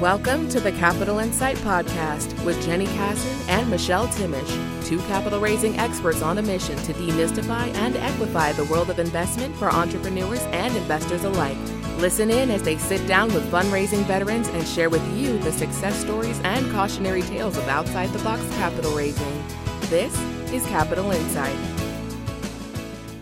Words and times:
Welcome 0.00 0.48
to 0.48 0.58
the 0.58 0.72
Capital 0.72 1.20
Insight 1.20 1.56
Podcast 1.58 2.44
with 2.44 2.60
Jenny 2.64 2.86
Kassan 2.86 3.48
and 3.48 3.70
Michelle 3.70 4.08
Timish, 4.08 4.84
two 4.84 4.98
capital 5.02 5.38
raising 5.38 5.78
experts 5.78 6.20
on 6.20 6.36
a 6.38 6.42
mission 6.42 6.76
to 6.78 6.92
demystify 6.94 7.72
and 7.76 7.94
equify 7.94 8.54
the 8.56 8.64
world 8.64 8.90
of 8.90 8.98
investment 8.98 9.54
for 9.54 9.70
entrepreneurs 9.70 10.42
and 10.46 10.76
investors 10.76 11.22
alike. 11.22 11.56
Listen 11.98 12.28
in 12.28 12.50
as 12.50 12.62
they 12.64 12.76
sit 12.76 13.06
down 13.06 13.32
with 13.32 13.48
fundraising 13.52 14.04
veterans 14.04 14.48
and 14.48 14.66
share 14.66 14.90
with 14.90 15.16
you 15.16 15.38
the 15.38 15.52
success 15.52 15.94
stories 15.94 16.40
and 16.40 16.68
cautionary 16.72 17.22
tales 17.22 17.56
of 17.56 17.68
outside 17.68 18.10
the 18.10 18.22
box 18.24 18.42
capital 18.56 18.96
raising. 18.96 19.44
This 19.82 20.18
is 20.52 20.66
Capital 20.66 21.12
Insight. 21.12 21.73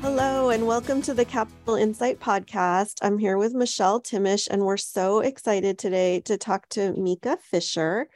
Hello, 0.03 0.51
and 0.51 0.67
welcome 0.67 1.01
to 1.03 1.15
the 1.15 1.25
Capital 1.25 1.77
Insight 1.77 2.19
Podcast. 2.19 2.99
I'm 3.03 3.19
here 3.19 3.39
with 3.39 3.55
Michelle 3.55 4.03
Timish, 4.03 4.49
and 4.51 4.65
we're 4.65 4.77
so 4.77 5.21
excited 5.21 5.79
today 5.79 6.19
to 6.23 6.37
talk 6.37 6.69
to 6.71 6.93
Mika 6.95 7.39
Fisher 7.41 8.09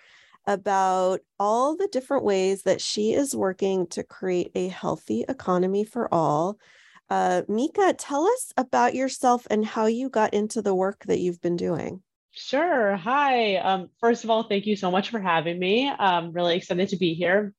about 0.49 1.21
all 1.39 1.77
the 1.77 1.87
different 1.93 2.25
ways 2.25 2.65
that 2.65 2.81
she 2.81 3.13
is 3.13 3.37
working 3.37 3.87
to 3.87 4.03
create 4.03 4.51
a 4.57 4.67
healthy 4.67 5.25
economy 5.29 5.85
for 5.85 6.13
all. 6.13 6.59
Uh, 7.09 7.43
Mika, 7.47 7.95
tell 7.97 8.27
us 8.27 8.53
about 8.57 8.97
yourself 8.97 9.47
and 9.49 9.65
how 9.65 9.87
you 9.87 10.11
got 10.11 10.35
into 10.35 10.63
the 10.63 10.75
work 10.75 11.05
that 11.05 11.21
you've 11.21 11.41
been 11.41 11.57
doing. 11.57 12.03
Sure. 12.33 12.97
Hi. 12.97 13.59
Um, 13.59 13.91
first 14.01 14.25
of 14.25 14.31
all, 14.31 14.43
thank 14.43 14.67
you 14.67 14.75
so 14.75 14.91
much 14.91 15.11
for 15.11 15.21
having 15.21 15.57
me. 15.57 15.89
I'm 15.89 16.33
really 16.33 16.57
excited 16.57 16.89
to 16.89 16.97
be 16.97 17.15
here 17.15 17.55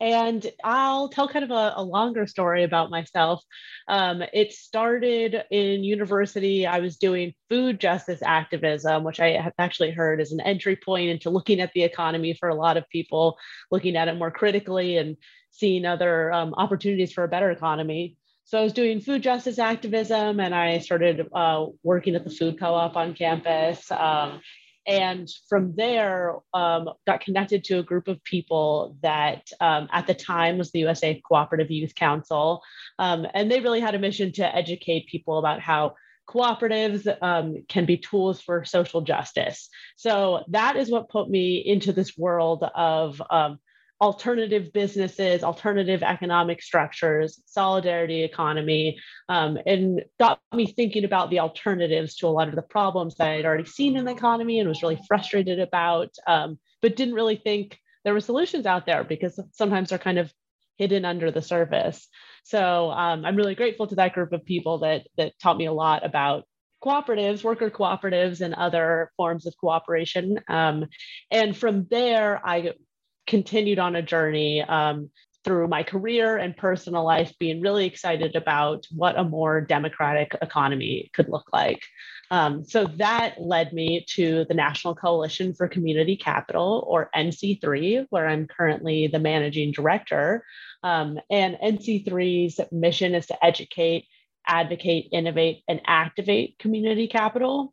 and 0.00 0.46
I'll 0.62 1.08
tell 1.08 1.28
kind 1.28 1.44
of 1.44 1.50
a, 1.50 1.74
a 1.76 1.82
longer 1.82 2.26
story 2.26 2.64
about 2.64 2.90
myself. 2.90 3.42
Um, 3.88 4.22
it 4.32 4.52
started 4.52 5.42
in 5.50 5.84
university. 5.84 6.66
I 6.66 6.80
was 6.80 6.96
doing 6.96 7.34
food 7.48 7.80
justice 7.80 8.20
activism, 8.24 9.04
which 9.04 9.20
I 9.20 9.32
have 9.32 9.52
actually 9.58 9.90
heard 9.90 10.20
is 10.20 10.32
an 10.32 10.40
entry 10.40 10.76
point 10.76 11.10
into 11.10 11.30
looking 11.30 11.60
at 11.60 11.72
the 11.72 11.82
economy 11.82 12.34
for 12.38 12.48
a 12.48 12.54
lot 12.54 12.76
of 12.76 12.88
people, 12.88 13.36
looking 13.70 13.96
at 13.96 14.08
it 14.08 14.16
more 14.16 14.30
critically 14.30 14.96
and 14.96 15.16
seeing 15.50 15.84
other 15.84 16.32
um, 16.32 16.54
opportunities 16.54 17.12
for 17.12 17.24
a 17.24 17.28
better 17.28 17.50
economy. 17.50 18.16
So 18.44 18.58
I 18.58 18.62
was 18.62 18.72
doing 18.72 19.00
food 19.00 19.22
justice 19.22 19.60
activism, 19.60 20.40
and 20.40 20.52
I 20.52 20.78
started 20.78 21.28
uh, 21.32 21.66
working 21.84 22.16
at 22.16 22.24
the 22.24 22.30
food 22.30 22.58
co-op 22.58 22.96
on 22.96 23.14
campus. 23.14 23.88
Um, 23.92 24.40
and 24.86 25.28
from 25.48 25.74
there 25.76 26.36
um, 26.54 26.88
got 27.06 27.20
connected 27.20 27.64
to 27.64 27.78
a 27.78 27.82
group 27.82 28.08
of 28.08 28.22
people 28.24 28.96
that 29.02 29.50
um, 29.60 29.88
at 29.92 30.06
the 30.06 30.14
time 30.14 30.58
was 30.58 30.70
the 30.72 30.80
usa 30.80 31.20
cooperative 31.26 31.70
youth 31.70 31.94
council. 31.94 32.62
Um, 32.98 33.26
and 33.34 33.50
they 33.50 33.60
really 33.60 33.80
had 33.80 33.94
a 33.94 33.98
mission 33.98 34.32
to 34.32 34.56
educate 34.56 35.08
people 35.08 35.38
about 35.38 35.60
how 35.60 35.94
cooperatives 36.28 37.06
um, 37.22 37.64
can 37.68 37.84
be 37.84 37.96
tools 37.96 38.40
for 38.40 38.64
social 38.64 39.00
justice. 39.00 39.68
So 39.96 40.44
that 40.48 40.76
is 40.76 40.90
what 40.90 41.08
put 41.08 41.28
me 41.28 41.56
into 41.58 41.92
this 41.92 42.16
world 42.16 42.64
of 42.74 43.20
um, 43.30 43.58
alternative 44.00 44.72
businesses, 44.72 45.42
alternative 45.42 46.02
economic 46.02 46.62
structures, 46.62 47.42
solidarity 47.44 48.22
economy, 48.24 48.98
um, 49.28 49.58
and 49.66 50.02
got 50.18 50.40
me 50.54 50.66
thinking 50.66 51.04
about 51.04 51.28
the 51.28 51.40
alternatives 51.40 52.16
to 52.16 52.26
a 52.26 52.28
lot 52.28 52.48
of 52.48 52.54
the 52.54 52.62
problems 52.62 53.16
that 53.16 53.28
I 53.28 53.36
had 53.36 53.44
already 53.44 53.66
seen 53.66 53.96
in 53.96 54.06
the 54.06 54.12
economy 54.12 54.58
and 54.58 54.68
was 54.68 54.82
really 54.82 55.00
frustrated 55.06 55.60
about, 55.60 56.14
um, 56.26 56.58
but 56.80 56.96
didn't 56.96 57.14
really 57.14 57.36
think 57.36 57.78
there 58.04 58.14
were 58.14 58.20
solutions 58.20 58.64
out 58.64 58.86
there 58.86 59.04
because 59.04 59.38
sometimes 59.52 59.90
they're 59.90 59.98
kind 59.98 60.18
of 60.18 60.32
hidden 60.78 61.04
under 61.04 61.30
the 61.30 61.42
surface. 61.42 62.08
So 62.44 62.90
um, 62.90 63.26
I'm 63.26 63.36
really 63.36 63.54
grateful 63.54 63.86
to 63.88 63.96
that 63.96 64.14
group 64.14 64.32
of 64.32 64.46
people 64.46 64.78
that 64.78 65.06
that 65.18 65.38
taught 65.38 65.58
me 65.58 65.66
a 65.66 65.72
lot 65.72 66.06
about 66.06 66.44
cooperatives, 66.82 67.44
worker 67.44 67.68
cooperatives, 67.68 68.40
and 68.40 68.54
other 68.54 69.12
forms 69.18 69.46
of 69.46 69.54
cooperation. 69.60 70.40
Um, 70.48 70.86
and 71.30 71.54
from 71.54 71.86
there, 71.90 72.40
I 72.42 72.72
continued 73.30 73.78
on 73.78 73.96
a 73.96 74.02
journey 74.02 74.60
um, 74.62 75.08
through 75.44 75.68
my 75.68 75.82
career 75.82 76.36
and 76.36 76.56
personal 76.56 77.04
life, 77.04 77.32
being 77.38 77.62
really 77.62 77.86
excited 77.86 78.36
about 78.36 78.86
what 78.90 79.18
a 79.18 79.24
more 79.24 79.60
democratic 79.62 80.36
economy 80.42 81.10
could 81.14 81.28
look 81.30 81.48
like. 81.52 81.80
Um, 82.30 82.64
so 82.64 82.84
that 82.98 83.40
led 83.40 83.72
me 83.72 84.04
to 84.16 84.44
the 84.48 84.54
National 84.54 84.94
Coalition 84.94 85.54
for 85.54 85.66
Community 85.66 86.16
Capital, 86.16 86.84
or 86.86 87.10
NC3, 87.16 88.06
where 88.10 88.28
I'm 88.28 88.46
currently 88.46 89.06
the 89.06 89.18
managing 89.18 89.72
director. 89.72 90.44
Um, 90.82 91.18
and 91.30 91.56
NC3's 91.62 92.60
mission 92.70 93.14
is 93.14 93.26
to 93.28 93.44
educate, 93.44 94.06
advocate, 94.46 95.08
innovate, 95.12 95.62
and 95.68 95.80
activate 95.86 96.58
community 96.58 97.08
capital 97.08 97.72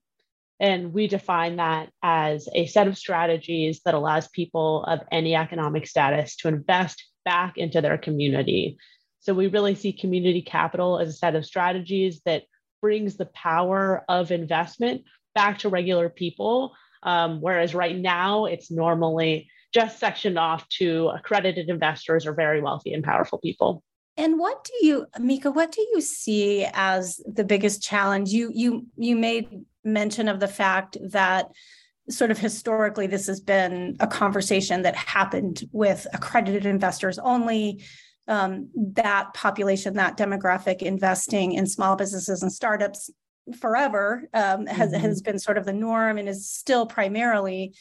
and 0.59 0.93
we 0.93 1.07
define 1.07 1.57
that 1.57 1.89
as 2.01 2.49
a 2.53 2.65
set 2.65 2.87
of 2.87 2.97
strategies 2.97 3.81
that 3.85 3.93
allows 3.93 4.27
people 4.29 4.83
of 4.85 5.01
any 5.11 5.35
economic 5.35 5.85
status 5.85 6.35
to 6.37 6.47
invest 6.47 7.05
back 7.25 7.57
into 7.57 7.81
their 7.81 7.97
community. 7.97 8.77
So 9.19 9.33
we 9.33 9.47
really 9.47 9.75
see 9.75 9.91
community 9.93 10.41
capital 10.41 10.99
as 10.99 11.09
a 11.09 11.13
set 11.13 11.35
of 11.35 11.45
strategies 11.45 12.21
that 12.25 12.43
brings 12.81 13.17
the 13.17 13.25
power 13.27 14.03
of 14.07 14.31
investment 14.31 15.03
back 15.35 15.59
to 15.59 15.69
regular 15.69 16.09
people. 16.09 16.73
Um, 17.03 17.41
whereas 17.41 17.75
right 17.75 17.95
now, 17.95 18.45
it's 18.45 18.71
normally 18.71 19.49
just 19.73 19.99
sectioned 19.99 20.39
off 20.39 20.67
to 20.69 21.09
accredited 21.09 21.69
investors 21.69 22.25
or 22.25 22.33
very 22.33 22.61
wealthy 22.61 22.93
and 22.93 23.03
powerful 23.03 23.37
people. 23.37 23.83
And 24.15 24.39
what 24.39 24.63
do 24.63 24.87
you, 24.87 25.05
Mika, 25.19 25.51
what 25.51 25.71
do 25.71 25.81
you 25.93 26.01
see 26.01 26.65
as 26.73 27.21
the 27.31 27.43
biggest 27.43 27.83
challenge? 27.83 28.29
You 28.31 28.51
you 28.51 28.87
you 28.95 29.15
made 29.15 29.63
mention 29.87 30.27
of 30.27 30.39
the 30.39 30.47
fact 30.47 30.97
that 31.11 31.47
sort 32.09 32.31
of 32.31 32.37
historically 32.37 33.07
this 33.07 33.27
has 33.27 33.39
been 33.39 33.97
a 33.99 34.07
conversation 34.07 34.83
that 34.83 34.95
happened 34.95 35.63
with 35.71 36.07
accredited 36.13 36.65
investors 36.65 37.19
only. 37.19 37.83
Um, 38.29 38.69
that 38.75 39.33
population, 39.33 39.93
that 39.93 40.17
demographic 40.17 40.81
investing 40.81 41.53
in 41.53 41.65
small 41.65 41.95
businesses 41.95 42.43
and 42.43 42.51
startups 42.51 43.09
forever 43.59 44.27
um, 44.33 44.65
has, 44.65 44.91
mm-hmm. 44.91 45.01
has 45.01 45.21
been 45.21 45.39
sort 45.39 45.57
of 45.57 45.65
the 45.65 45.71
norm 45.71 46.17
and 46.17 46.27
is 46.27 46.49
still 46.49 46.85
primarily 46.85 47.73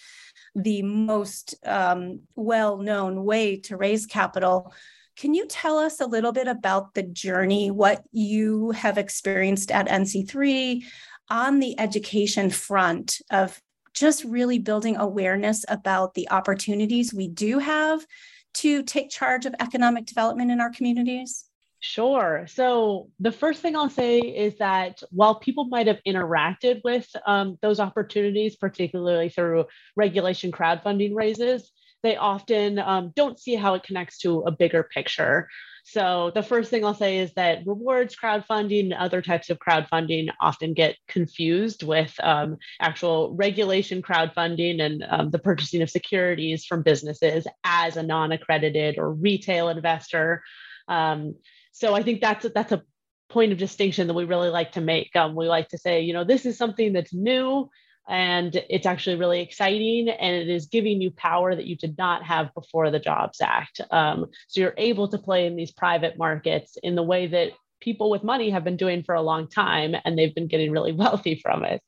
the 0.55 0.83
most 0.83 1.55
um, 1.65 2.21
well 2.34 2.78
known 2.78 3.25
way 3.25 3.56
to 3.61 3.77
raise 3.77 4.06
capital. 4.06 4.73
Can 5.17 5.34
you 5.34 5.47
tell 5.47 5.78
us 5.78 6.00
a 6.00 6.06
little 6.06 6.33
bit 6.33 6.47
about 6.47 6.94
the 6.94 7.03
journey, 7.03 7.71
what 7.71 8.05
you 8.12 8.71
have 8.73 8.99
experienced 8.99 9.71
at 9.71 9.88
NC3 9.88 10.84
on 11.28 11.60
the 11.60 11.78
education 11.78 12.50
front 12.50 13.20
of 13.31 13.60
just 13.94 14.25
really 14.25 14.59
building 14.59 14.97
awareness 14.97 15.64
about 15.69 16.14
the 16.14 16.31
opportunities 16.31 17.14
we 17.14 17.28
do 17.28 17.59
have 17.59 18.06
to 18.54 18.82
take 18.82 19.10
charge 19.10 19.47
of 19.47 19.54
economic 19.60 20.06
development 20.06 20.50
in 20.50 20.60
our 20.60 20.70
communities? 20.70 21.47
Sure. 21.81 22.47
So, 22.48 23.10
the 23.20 23.31
first 23.31 23.60
thing 23.60 23.76
I'll 23.76 23.91
say 23.91 24.19
is 24.19 24.56
that 24.59 25.03
while 25.10 25.37
people 25.37 25.66
might 25.66 25.87
have 25.87 26.00
interacted 26.06 26.81
with 26.82 27.09
um, 27.26 27.58
those 27.60 27.81
opportunities, 27.81 28.56
particularly 28.56 29.28
through 29.28 29.66
regulation 29.94 30.50
crowdfunding 30.50 31.14
raises, 31.14 31.70
they 32.03 32.16
often 32.16 32.78
um, 32.78 33.12
don't 33.14 33.38
see 33.38 33.54
how 33.54 33.75
it 33.75 33.82
connects 33.82 34.19
to 34.19 34.41
a 34.41 34.50
bigger 34.50 34.84
picture. 34.84 35.48
So 35.88 36.32
the 36.34 36.42
first 36.42 36.69
thing 36.69 36.84
I'll 36.84 36.94
say 36.94 37.19
is 37.19 37.32
that 37.34 37.64
rewards 37.64 38.16
crowdfunding 38.16 38.80
and 38.80 38.92
other 38.92 39.22
types 39.22 39.50
of 39.50 39.60
crowdfunding 39.60 40.30
often 40.41 40.74
get 40.74 40.97
confused 41.06 41.84
with 41.84 42.12
um, 42.24 42.56
actual 42.80 43.36
regulation 43.36 44.02
crowdfunding 44.02 44.82
and 44.82 45.06
um, 45.08 45.30
the 45.30 45.38
purchasing 45.38 45.82
of 45.82 45.91
securities 45.91 46.64
from 46.64 46.82
businesses 46.82 47.46
as 47.62 47.96
a 47.96 48.02
non-accredited 48.02 48.98
or 48.98 49.12
retail 49.12 49.69
investor. 49.69 50.42
Um, 50.88 51.36
so 51.70 51.94
I 51.94 52.02
think 52.02 52.20
that's 52.20 52.44
that's 52.52 52.72
a 52.72 52.82
point 53.28 53.52
of 53.52 53.58
distinction 53.58 54.08
that 54.08 54.14
we 54.14 54.25
really 54.25 54.50
like 54.50 54.72
to 54.72 54.80
make. 54.80 55.14
Um, 55.14 55.36
we 55.36 55.46
like 55.46 55.69
to 55.69 55.78
say, 55.78 56.00
you 56.00 56.14
know, 56.14 56.25
this 56.25 56.46
is 56.46 56.58
something 56.58 56.94
that's 56.94 57.14
new 57.14 57.70
and 58.09 58.55
it's 58.71 58.87
actually 58.87 59.17
really 59.17 59.41
exciting 59.41 60.08
and 60.08 60.37
it 60.37 60.49
is 60.49 60.67
giving 60.67 61.00
you 61.00 61.11
power 61.11 61.55
that 61.55 61.67
you 61.67 61.76
did 61.76 61.99
not 61.99 62.23
have 62.25 62.55
before 62.55 62.91
the 62.91 63.00
jobs 63.00 63.41
act. 63.41 63.81
Um, 63.91 64.26
so 64.49 64.61
you're 64.61 64.75
able 64.76 65.08
to 65.08 65.19
play 65.19 65.47
in 65.47 65.56
these 65.56 65.73
private 65.73 66.17
markets 66.17 66.76
in 66.82 66.94
the 66.94 67.03
way 67.03 67.26
that 67.26 67.53
people 67.81 68.08
with 68.08 68.25
money 68.25 68.50
have 68.50 68.64
been 68.64 68.76
doing 68.76 69.03
for 69.03 69.14
a 69.14 69.23
long 69.23 69.49
time 69.49 69.94
and 70.05 70.17
they've 70.17 70.35
been 70.35 70.47
getting 70.47 70.70
really 70.70 70.93
wealthy 71.05 71.41
from 71.43 71.64
it. 71.64 71.82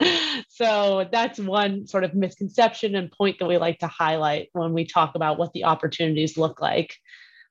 So 0.48 1.08
that's 1.10 1.38
one 1.38 1.86
sort 1.86 2.04
of 2.04 2.14
misconception 2.14 2.94
and 2.94 3.12
point 3.12 3.38
that 3.38 3.46
we 3.46 3.58
like 3.58 3.78
to 3.78 3.86
highlight 3.86 4.48
when 4.52 4.72
we 4.72 4.86
talk 4.86 5.14
about 5.14 5.38
what 5.38 5.52
the 5.52 5.64
opportunities 5.64 6.36
look 6.36 6.60
like. 6.60 6.96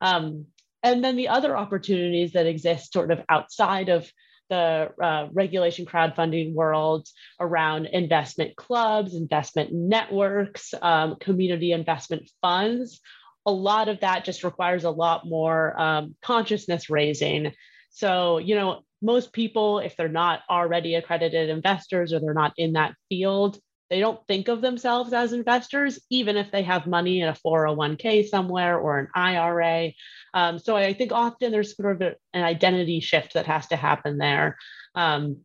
Um, 0.02 0.48
and 0.84 1.04
then 1.04 1.16
the 1.16 1.30
other 1.30 1.58
opportunities 1.58 2.34
that 2.34 2.46
exist 2.46 2.94
sort 2.94 3.12
of 3.12 3.22
outside 3.30 3.90
of 3.90 4.12
the 4.50 4.90
uh, 5.02 5.28
regulation 5.32 5.86
crowdfunding 5.86 6.54
world 6.54 7.08
around 7.40 7.88
investment 7.88 8.56
clubs, 8.56 9.14
investment 9.14 9.72
networks, 9.74 10.74
um, 10.82 11.16
community 11.20 11.72
investment 11.72 12.30
funds. 12.42 13.00
A 13.46 13.52
lot 13.52 13.88
of 13.88 14.02
that 14.02 14.26
just 14.26 14.44
requires 14.44 14.84
a 14.84 14.92
lot 14.92 15.26
more 15.26 15.80
um, 15.80 16.16
consciousness 16.22 16.90
raising. 16.90 17.54
So, 17.90 18.38
you 18.38 18.56
know, 18.56 18.82
most 19.02 19.32
people, 19.32 19.80
if 19.80 19.96
they're 19.96 20.10
not 20.10 20.42
already 20.50 20.96
accredited 20.96 21.50
investors 21.50 22.14
or 22.14 22.20
they're 22.20 22.34
not 22.34 22.54
in 22.58 22.74
that 22.74 22.96
field, 23.10 23.60
they 23.90 24.00
don't 24.00 24.26
think 24.28 24.48
of 24.48 24.62
themselves 24.62 25.14
as 25.14 25.34
investors, 25.34 26.00
even 26.10 26.38
if 26.38 26.52
they 26.52 26.64
have 26.64 26.88
money 26.88 27.22
in 27.22 27.30
a 27.30 27.34
401k 27.34 28.28
somewhere 28.28 28.78
or 28.78 29.00
an 29.00 29.08
IRA. 29.16 29.94
Um, 30.34 30.60
so 30.60 30.76
I 30.76 30.94
think 30.94 31.12
often 31.12 31.52
there's 31.52 31.76
sort 31.76 32.02
of 32.02 32.16
an 32.34 32.44
identity 32.44 33.00
shift 33.00 33.34
that 33.34 33.46
has 33.46 33.68
to 33.68 33.76
happen 33.76 34.18
there. 34.18 34.58
Um, 34.96 35.38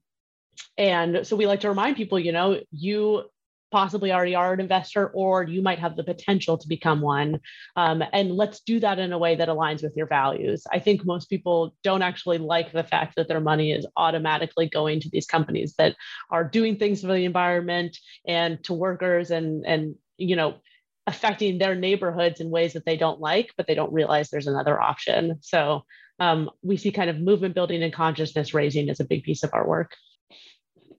and 0.76 1.26
so 1.26 1.36
we 1.36 1.46
like 1.46 1.60
to 1.60 1.68
remind 1.68 1.96
people, 1.96 2.18
you 2.18 2.32
know, 2.32 2.60
you 2.72 3.24
possibly 3.72 4.12
already 4.12 4.34
are 4.34 4.52
an 4.52 4.60
investor, 4.60 5.08
or 5.08 5.42
you 5.42 5.62
might 5.62 5.78
have 5.80 5.96
the 5.96 6.04
potential 6.04 6.56
to 6.58 6.68
become 6.68 7.00
one. 7.00 7.40
Um, 7.74 8.04
and 8.12 8.30
let's 8.30 8.60
do 8.60 8.78
that 8.80 8.98
in 8.98 9.12
a 9.12 9.18
way 9.18 9.34
that 9.34 9.48
aligns 9.48 9.82
with 9.82 9.96
your 9.96 10.06
values. 10.06 10.64
I 10.70 10.78
think 10.78 11.04
most 11.04 11.28
people 11.28 11.74
don't 11.82 12.02
actually 12.02 12.38
like 12.38 12.70
the 12.70 12.84
fact 12.84 13.16
that 13.16 13.26
their 13.26 13.40
money 13.40 13.72
is 13.72 13.86
automatically 13.96 14.68
going 14.68 15.00
to 15.00 15.10
these 15.10 15.26
companies 15.26 15.74
that 15.78 15.96
are 16.30 16.44
doing 16.44 16.76
things 16.76 17.00
for 17.00 17.08
the 17.08 17.24
environment 17.24 17.96
and 18.26 18.62
to 18.64 18.74
workers 18.74 19.30
and 19.30 19.66
and 19.66 19.96
you 20.18 20.36
know 20.36 20.56
affecting 21.06 21.58
their 21.58 21.74
neighborhoods 21.74 22.40
in 22.40 22.50
ways 22.50 22.74
that 22.74 22.84
they 22.84 22.96
don't 22.96 23.20
like, 23.20 23.52
but 23.56 23.66
they 23.66 23.74
don't 23.74 23.92
realize 23.92 24.30
there's 24.30 24.46
another 24.46 24.80
option. 24.80 25.38
So 25.40 25.82
um, 26.20 26.50
we 26.62 26.76
see 26.76 26.92
kind 26.92 27.10
of 27.10 27.18
movement 27.18 27.54
building 27.54 27.82
and 27.82 27.92
consciousness 27.92 28.54
raising 28.54 28.88
as 28.88 29.00
a 29.00 29.04
big 29.04 29.24
piece 29.24 29.42
of 29.42 29.50
our 29.52 29.66
work. 29.66 29.96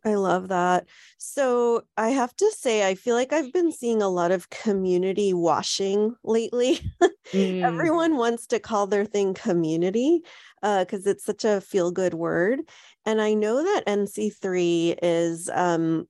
I 0.06 0.16
love 0.16 0.50
that. 0.50 0.88
So 1.18 1.84
I 1.98 2.10
have 2.10 2.36
to 2.38 2.52
say, 2.52 2.88
I 2.88 2.96
feel 2.96 3.16
like 3.16 3.32
I've 3.32 3.54
been 3.54 3.72
seeing 3.72 4.02
a 4.02 4.10
lot 4.10 4.32
of 4.32 4.50
community 4.50 5.34
washing 5.34 6.16
lately. 6.24 6.80
Mm. 7.34 7.90
Everyone 7.90 8.18
wants 8.18 8.46
to 8.48 8.60
call 8.60 8.86
their 8.86 9.06
thing 9.06 9.34
community 9.34 10.22
because 10.62 11.08
uh, 11.08 11.12
it's 11.12 11.24
such 11.24 11.46
a 11.46 11.62
feel 11.62 11.90
good 11.92 12.14
word. 12.14 12.60
And 13.06 13.22
I 13.22 13.34
know 13.34 13.64
that 13.64 13.84
NC3 13.88 14.96
is 15.02 15.50
um, 15.50 16.08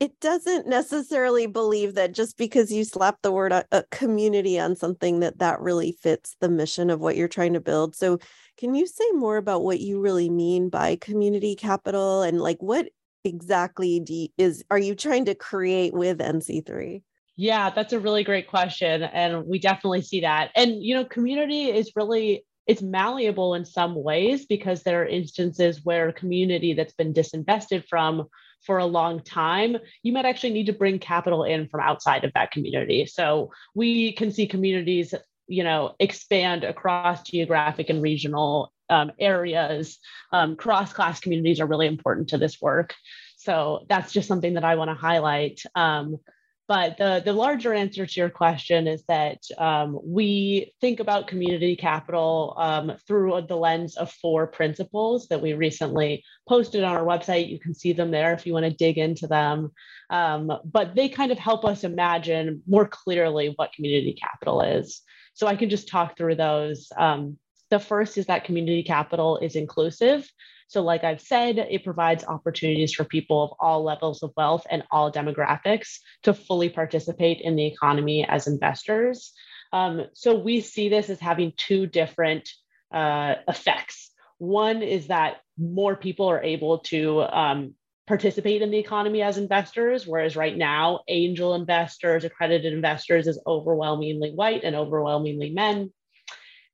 it 0.00 0.20
doesn't 0.20 0.68
necessarily 0.68 1.46
believe 1.46 1.94
that 1.94 2.12
just 2.12 2.38
because 2.38 2.72
you 2.72 2.84
slap 2.84 3.18
the 3.22 3.32
word 3.32 3.52
a, 3.52 3.64
uh, 3.72 3.82
community 3.90 4.58
on 4.58 4.76
something 4.76 5.20
that 5.20 5.38
that 5.38 5.60
really 5.60 5.92
fits 5.92 6.36
the 6.40 6.48
mission 6.48 6.88
of 6.88 7.00
what 7.00 7.16
you're 7.16 7.26
trying 7.26 7.54
to 7.54 7.60
build. 7.60 7.96
So 7.96 8.18
can 8.56 8.74
you 8.74 8.86
say 8.86 9.04
more 9.12 9.36
about 9.36 9.64
what 9.64 9.80
you 9.80 10.00
really 10.00 10.30
mean 10.30 10.68
by 10.68 10.96
community 10.96 11.56
capital 11.56 12.22
and 12.22 12.40
like 12.40 12.58
what 12.62 12.88
exactly 13.24 13.98
do 14.00 14.14
you, 14.14 14.28
is 14.38 14.64
are 14.70 14.78
you 14.78 14.94
trying 14.94 15.24
to 15.24 15.34
create 15.34 15.92
with 15.92 16.18
nc3 16.18 17.02
yeah 17.36 17.68
that's 17.68 17.92
a 17.92 17.98
really 17.98 18.22
great 18.22 18.46
question 18.46 19.02
and 19.02 19.44
we 19.44 19.58
definitely 19.58 20.00
see 20.00 20.20
that. 20.20 20.50
And 20.54 20.82
you 20.82 20.94
know 20.94 21.04
community 21.04 21.64
is 21.64 21.92
really 21.96 22.44
it's 22.68 22.82
malleable 22.82 23.54
in 23.54 23.64
some 23.64 23.94
ways 23.94 24.46
because 24.46 24.82
there 24.82 25.02
are 25.02 25.06
instances 25.06 25.84
where 25.84 26.08
a 26.08 26.12
community 26.12 26.74
that's 26.74 26.92
been 26.92 27.14
disinvested 27.14 27.88
from 27.88 28.28
for 28.62 28.78
a 28.78 28.86
long 28.86 29.20
time, 29.22 29.76
you 30.02 30.12
might 30.12 30.24
actually 30.26 30.52
need 30.52 30.66
to 30.66 30.72
bring 30.72 30.98
capital 30.98 31.44
in 31.44 31.68
from 31.68 31.80
outside 31.80 32.24
of 32.24 32.32
that 32.34 32.50
community. 32.50 33.06
So 33.06 33.50
we 33.74 34.12
can 34.12 34.30
see 34.30 34.46
communities, 34.46 35.14
you 35.46 35.64
know, 35.64 35.94
expand 35.98 36.64
across 36.64 37.22
geographic 37.22 37.88
and 37.90 38.02
regional 38.02 38.72
um, 38.90 39.12
areas. 39.18 39.98
Um, 40.32 40.56
cross-class 40.56 41.20
communities 41.20 41.60
are 41.60 41.66
really 41.66 41.86
important 41.86 42.28
to 42.30 42.38
this 42.38 42.60
work. 42.60 42.94
So 43.36 43.86
that's 43.88 44.12
just 44.12 44.28
something 44.28 44.54
that 44.54 44.64
I 44.64 44.74
want 44.74 44.90
to 44.90 44.94
highlight. 44.94 45.62
Um, 45.74 46.18
but 46.68 46.98
the, 46.98 47.22
the 47.24 47.32
larger 47.32 47.72
answer 47.72 48.04
to 48.04 48.20
your 48.20 48.28
question 48.28 48.86
is 48.86 49.02
that 49.08 49.38
um, 49.56 49.98
we 50.04 50.74
think 50.82 51.00
about 51.00 51.26
community 51.26 51.74
capital 51.74 52.54
um, 52.58 52.92
through 53.06 53.40
the 53.48 53.56
lens 53.56 53.96
of 53.96 54.12
four 54.12 54.46
principles 54.46 55.28
that 55.28 55.40
we 55.40 55.54
recently 55.54 56.22
posted 56.46 56.84
on 56.84 56.94
our 56.94 57.06
website. 57.06 57.48
You 57.48 57.58
can 57.58 57.74
see 57.74 57.94
them 57.94 58.10
there 58.10 58.34
if 58.34 58.46
you 58.46 58.52
want 58.52 58.66
to 58.66 58.70
dig 58.70 58.98
into 58.98 59.26
them. 59.26 59.72
Um, 60.10 60.52
but 60.62 60.94
they 60.94 61.08
kind 61.08 61.32
of 61.32 61.38
help 61.38 61.64
us 61.64 61.84
imagine 61.84 62.62
more 62.68 62.86
clearly 62.86 63.54
what 63.56 63.72
community 63.72 64.14
capital 64.20 64.60
is. 64.60 65.00
So 65.32 65.46
I 65.46 65.56
can 65.56 65.70
just 65.70 65.88
talk 65.88 66.18
through 66.18 66.34
those. 66.34 66.92
Um, 66.98 67.38
the 67.70 67.78
first 67.78 68.18
is 68.18 68.26
that 68.26 68.44
community 68.44 68.82
capital 68.82 69.38
is 69.38 69.56
inclusive. 69.56 70.30
So, 70.68 70.82
like 70.82 71.02
I've 71.02 71.20
said, 71.20 71.58
it 71.58 71.82
provides 71.82 72.24
opportunities 72.24 72.92
for 72.94 73.04
people 73.04 73.42
of 73.42 73.50
all 73.58 73.82
levels 73.82 74.22
of 74.22 74.32
wealth 74.36 74.66
and 74.70 74.84
all 74.90 75.10
demographics 75.10 75.98
to 76.24 76.34
fully 76.34 76.68
participate 76.68 77.40
in 77.40 77.56
the 77.56 77.66
economy 77.66 78.26
as 78.28 78.46
investors. 78.46 79.32
Um, 79.72 80.06
so, 80.12 80.38
we 80.38 80.60
see 80.60 80.88
this 80.88 81.08
as 81.10 81.20
having 81.20 81.54
two 81.56 81.86
different 81.86 82.50
uh, 82.92 83.36
effects. 83.48 84.10
One 84.36 84.82
is 84.82 85.08
that 85.08 85.38
more 85.58 85.96
people 85.96 86.28
are 86.28 86.42
able 86.42 86.78
to 86.78 87.22
um, 87.22 87.74
participate 88.06 88.62
in 88.62 88.70
the 88.70 88.78
economy 88.78 89.22
as 89.22 89.38
investors, 89.38 90.06
whereas 90.06 90.36
right 90.36 90.56
now, 90.56 91.00
angel 91.08 91.54
investors, 91.54 92.24
accredited 92.24 92.72
investors 92.72 93.26
is 93.26 93.40
overwhelmingly 93.46 94.32
white 94.32 94.64
and 94.64 94.76
overwhelmingly 94.76 95.50
men. 95.50 95.92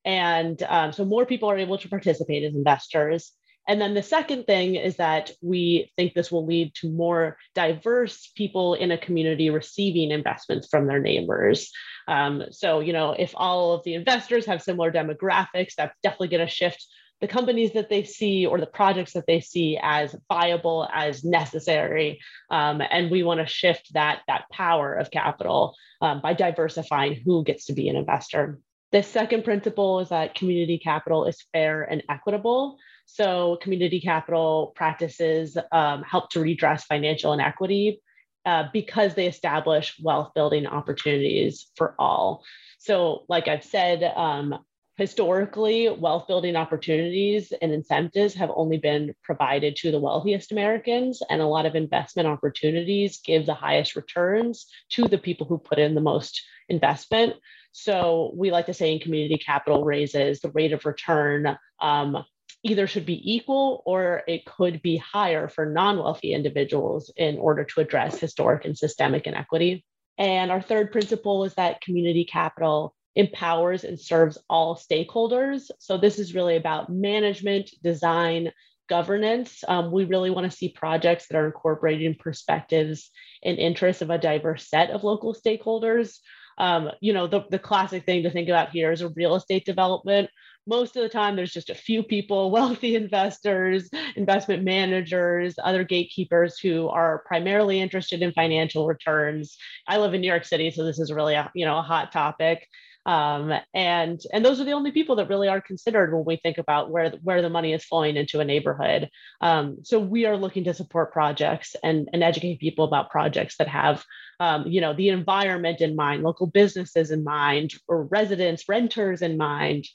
And 0.03 0.61
um, 0.63 0.91
so 0.91 1.03
more 1.03 1.25
people 1.25 1.49
are 1.49 1.57
able 1.57 1.77
to 1.79 1.89
participate 1.89 2.43
as 2.43 2.55
investors. 2.55 3.31
And 3.67 3.81
then 3.81 3.93
the 3.93 4.03
second 4.03 4.45
thing 4.45 4.75
is 4.75 4.97
that 4.97 5.31
we 5.41 5.91
think 5.95 6.13
this 6.13 6.31
will 6.31 6.45
lead 6.45 6.73
to 6.75 6.89
more 6.89 7.37
diverse 7.55 8.31
people 8.35 8.75
in 8.75 8.91
a 8.91 8.97
community 8.97 9.49
receiving 9.49 10.11
investments 10.11 10.67
from 10.69 10.87
their 10.87 10.99
neighbors. 10.99 11.71
Um, 12.07 12.43
so, 12.51 12.79
you 12.79 12.93
know, 12.93 13.15
if 13.17 13.33
all 13.35 13.73
of 13.73 13.83
the 13.83 13.95
investors 13.95 14.45
have 14.45 14.61
similar 14.61 14.91
demographics, 14.91 15.73
that's 15.75 15.97
definitely 16.03 16.27
going 16.27 16.47
to 16.47 16.53
shift 16.53 16.85
the 17.21 17.27
companies 17.27 17.73
that 17.73 17.89
they 17.89 18.03
see 18.03 18.45
or 18.45 18.59
the 18.59 18.65
projects 18.65 19.13
that 19.13 19.25
they 19.25 19.39
see 19.39 19.79
as 19.81 20.15
viable, 20.31 20.87
as 20.93 21.23
necessary. 21.23 22.19
Um, 22.51 22.81
and 22.87 23.09
we 23.09 23.23
want 23.23 23.39
to 23.39 23.47
shift 23.47 23.93
that, 23.93 24.21
that 24.27 24.45
power 24.51 24.93
of 24.93 25.11
capital 25.11 25.75
um, 26.01 26.21
by 26.21 26.33
diversifying 26.33 27.21
who 27.25 27.43
gets 27.43 27.65
to 27.65 27.73
be 27.73 27.87
an 27.87 27.95
investor. 27.95 28.59
The 28.95 29.03
second 29.03 29.43
principle 29.43 29.99
is 29.99 30.07
that 30.07 30.35
community 30.35 30.77
capital 30.77 31.25
is 31.25 31.43
fair 31.51 31.83
and 31.83 32.01
equitable. 32.07 32.77
So, 33.05 33.57
community 33.61 33.99
capital 33.99 34.71
practices 34.73 35.57
um, 35.73 36.01
help 36.03 36.29
to 36.29 36.39
redress 36.39 36.85
financial 36.85 37.33
inequity 37.33 38.01
uh, 38.45 38.69
because 38.71 39.13
they 39.13 39.27
establish 39.27 39.99
wealth 40.01 40.31
building 40.33 40.65
opportunities 40.65 41.67
for 41.75 41.93
all. 41.99 42.45
So, 42.79 43.25
like 43.27 43.49
I've 43.49 43.65
said, 43.65 44.01
um, 44.15 44.59
historically, 44.95 45.89
wealth 45.89 46.25
building 46.25 46.55
opportunities 46.55 47.51
and 47.61 47.73
incentives 47.73 48.33
have 48.35 48.51
only 48.55 48.77
been 48.77 49.13
provided 49.25 49.75
to 49.75 49.91
the 49.91 49.99
wealthiest 49.99 50.53
Americans, 50.53 51.21
and 51.29 51.41
a 51.41 51.47
lot 51.47 51.65
of 51.65 51.75
investment 51.75 52.29
opportunities 52.29 53.19
give 53.19 53.45
the 53.45 53.55
highest 53.55 53.97
returns 53.97 54.67
to 54.91 55.09
the 55.09 55.17
people 55.17 55.47
who 55.47 55.57
put 55.57 55.79
in 55.79 55.95
the 55.95 56.01
most 56.01 56.41
investment. 56.69 57.33
So, 57.77 58.31
we 58.33 58.51
like 58.51 58.67
to 58.67 58.73
say 58.73 58.93
in 58.93 58.99
community 58.99 59.37
capital 59.37 59.83
raises, 59.83 60.39
the 60.39 60.49
rate 60.51 60.71
of 60.71 60.85
return 60.85 61.57
um, 61.81 62.23
either 62.63 62.87
should 62.87 63.05
be 63.05 63.35
equal 63.35 63.83
or 63.85 64.23
it 64.29 64.45
could 64.45 64.81
be 64.81 64.95
higher 64.95 65.49
for 65.49 65.65
non-wealthy 65.65 66.33
individuals 66.33 67.11
in 67.17 67.37
order 67.37 67.65
to 67.65 67.81
address 67.81 68.17
historic 68.17 68.63
and 68.63 68.77
systemic 68.77 69.27
inequity. 69.27 69.83
And 70.17 70.51
our 70.51 70.61
third 70.61 70.93
principle 70.93 71.43
is 71.43 71.53
that 71.55 71.81
community 71.81 72.23
capital 72.23 72.95
empowers 73.13 73.83
and 73.83 73.99
serves 73.99 74.37
all 74.49 74.77
stakeholders. 74.77 75.69
So 75.77 75.97
this 75.97 76.17
is 76.17 76.33
really 76.33 76.55
about 76.55 76.89
management, 76.89 77.71
design, 77.83 78.53
governance. 78.87 79.65
Um, 79.67 79.91
we 79.91 80.05
really 80.05 80.29
want 80.29 80.49
to 80.49 80.57
see 80.57 80.69
projects 80.69 81.27
that 81.27 81.37
are 81.37 81.47
incorporating 81.47 82.15
perspectives 82.17 83.11
and 83.43 83.57
interests 83.57 84.01
of 84.01 84.11
a 84.11 84.17
diverse 84.17 84.69
set 84.69 84.91
of 84.91 85.03
local 85.03 85.35
stakeholders. 85.35 86.19
Um, 86.57 86.89
you 87.01 87.13
know, 87.13 87.27
the, 87.27 87.45
the 87.49 87.59
classic 87.59 88.05
thing 88.05 88.23
to 88.23 88.29
think 88.29 88.49
about 88.49 88.69
here 88.69 88.91
is 88.91 89.01
a 89.01 89.09
real 89.09 89.35
estate 89.35 89.65
development. 89.65 90.29
Most 90.67 90.95
of 90.95 91.03
the 91.03 91.09
time 91.09 91.35
there's 91.35 91.53
just 91.53 91.69
a 91.69 91.75
few 91.75 92.01
people 92.01 92.49
wealthy 92.55 92.95
investors 92.95 93.89
investment 94.15 94.63
managers 94.63 95.55
other 95.63 95.83
gatekeepers 95.83 96.57
who 96.59 96.87
are 96.87 97.23
primarily 97.27 97.79
interested 97.79 98.21
in 98.21 98.31
financial 98.31 98.87
returns. 98.87 99.57
I 99.87 99.97
live 99.97 100.13
in 100.13 100.21
new 100.21 100.27
york 100.27 100.45
city 100.45 100.71
so 100.71 100.83
this 100.83 100.99
is 100.99 101.11
really 101.11 101.35
a 101.35 101.51
you 101.53 101.65
know 101.65 101.77
a 101.77 101.83
hot 101.83 102.11
topic 102.11 102.67
um, 103.05 103.53
and 103.73 104.21
and 104.33 104.43
those 104.43 104.59
are 104.59 104.63
the 104.63 104.71
only 104.71 104.91
people 104.91 105.15
that 105.17 105.29
really 105.29 105.47
are 105.47 105.61
considered 105.61 106.13
when 106.13 106.25
we 106.25 106.37
think 106.37 106.57
about 106.57 106.89
where 106.89 107.11
where 107.23 107.41
the 107.41 107.49
money 107.49 107.73
is 107.73 107.83
flowing 107.83 108.15
into 108.15 108.39
a 108.39 108.45
neighborhood 108.45 109.09
um, 109.41 109.77
so 109.83 109.99
we 109.99 110.25
are 110.25 110.37
looking 110.37 110.63
to 110.63 110.73
support 110.73 111.13
projects 111.13 111.75
and, 111.83 112.09
and 112.13 112.23
educate 112.23 112.59
people 112.59 112.85
about 112.85 113.09
projects 113.09 113.57
that 113.57 113.67
have 113.67 114.03
um, 114.39 114.65
you 114.67 114.81
know 114.81 114.93
the 114.93 115.09
environment 115.09 115.81
in 115.81 115.95
mind 115.95 116.23
local 116.23 116.47
businesses 116.47 117.11
in 117.11 117.23
mind 117.23 117.73
or 117.87 118.03
residents 118.03 118.67
renters 118.67 119.21
in 119.21 119.37
mind 119.37 119.85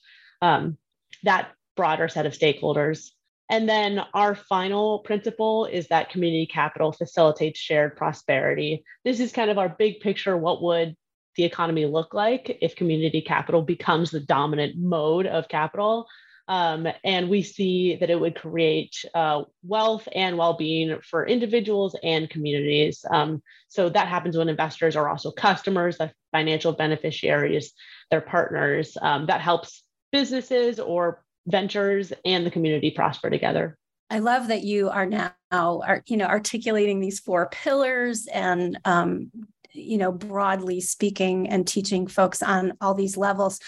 um, 0.42 0.76
that 1.22 1.50
broader 1.76 2.08
set 2.08 2.26
of 2.26 2.32
stakeholders. 2.32 3.10
And 3.48 3.68
then 3.68 4.02
our 4.14 4.34
final 4.34 5.00
principle 5.00 5.64
is 5.64 5.88
that 5.88 6.10
community 6.10 6.46
capital 6.46 6.92
facilitates 6.92 7.58
shared 7.58 7.96
prosperity. 7.96 8.84
This 9.04 9.18
is 9.18 9.32
kind 9.32 9.50
of 9.50 9.58
our 9.58 9.68
big 9.68 10.00
picture. 10.00 10.36
What 10.36 10.62
would 10.62 10.94
the 11.40 11.46
economy 11.46 11.86
look 11.86 12.12
like 12.12 12.58
if 12.60 12.76
community 12.76 13.22
capital 13.22 13.62
becomes 13.62 14.10
the 14.10 14.20
dominant 14.20 14.76
mode 14.76 15.26
of 15.26 15.48
capital? 15.48 16.06
Um, 16.48 16.86
and 17.04 17.30
we 17.30 17.42
see 17.42 17.96
that 17.96 18.10
it 18.10 18.20
would 18.20 18.34
create 18.34 19.04
uh, 19.14 19.44
wealth 19.62 20.06
and 20.14 20.36
well 20.36 20.54
being 20.54 20.98
for 21.02 21.26
individuals 21.26 21.96
and 22.02 22.28
communities. 22.28 23.04
Um, 23.10 23.40
so 23.68 23.88
that 23.88 24.08
happens 24.08 24.36
when 24.36 24.48
investors 24.48 24.96
are 24.96 25.08
also 25.08 25.30
customers, 25.30 25.96
the 25.96 26.12
financial 26.32 26.72
beneficiaries, 26.72 27.72
their 28.10 28.20
partners. 28.20 28.98
Um, 29.00 29.26
that 29.26 29.40
helps 29.40 29.82
businesses 30.12 30.78
or 30.78 31.22
ventures 31.46 32.12
and 32.24 32.44
the 32.44 32.50
community 32.50 32.90
prosper 32.90 33.30
together. 33.30 33.78
I 34.10 34.18
love 34.18 34.48
that 34.48 34.64
you 34.64 34.90
are 34.90 35.06
now, 35.06 35.32
are, 35.52 36.02
you 36.06 36.16
know, 36.16 36.26
articulating 36.26 37.00
these 37.00 37.20
four 37.20 37.48
pillars 37.50 38.26
and, 38.26 38.78
um, 38.84 39.30
you 39.72 39.98
know, 39.98 40.12
broadly 40.12 40.80
speaking 40.80 41.48
and 41.48 41.66
teaching 41.66 42.06
folks 42.06 42.42
on 42.42 42.74
all 42.80 42.94
these 42.94 43.16
levels. 43.16 43.60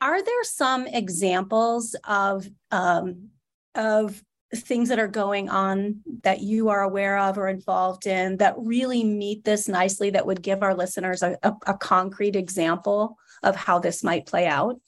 Are 0.00 0.22
there 0.22 0.44
some 0.44 0.86
examples 0.86 1.96
of 2.06 2.48
um, 2.70 3.28
of 3.74 4.22
things 4.54 4.88
that 4.88 4.98
are 4.98 5.08
going 5.08 5.48
on 5.48 6.00
that 6.22 6.40
you 6.40 6.68
are 6.68 6.82
aware 6.82 7.18
of 7.18 7.36
or 7.36 7.48
involved 7.48 8.06
in 8.06 8.36
that 8.36 8.54
really 8.56 9.02
meet 9.04 9.44
this 9.44 9.68
nicely 9.68 10.10
that 10.10 10.26
would 10.26 10.40
give 10.40 10.62
our 10.62 10.74
listeners 10.74 11.22
a, 11.22 11.36
a, 11.42 11.52
a 11.66 11.74
concrete 11.74 12.36
example 12.36 13.16
of 13.42 13.56
how 13.56 13.78
this 13.78 14.04
might 14.04 14.26
play 14.26 14.46
out? 14.46 14.80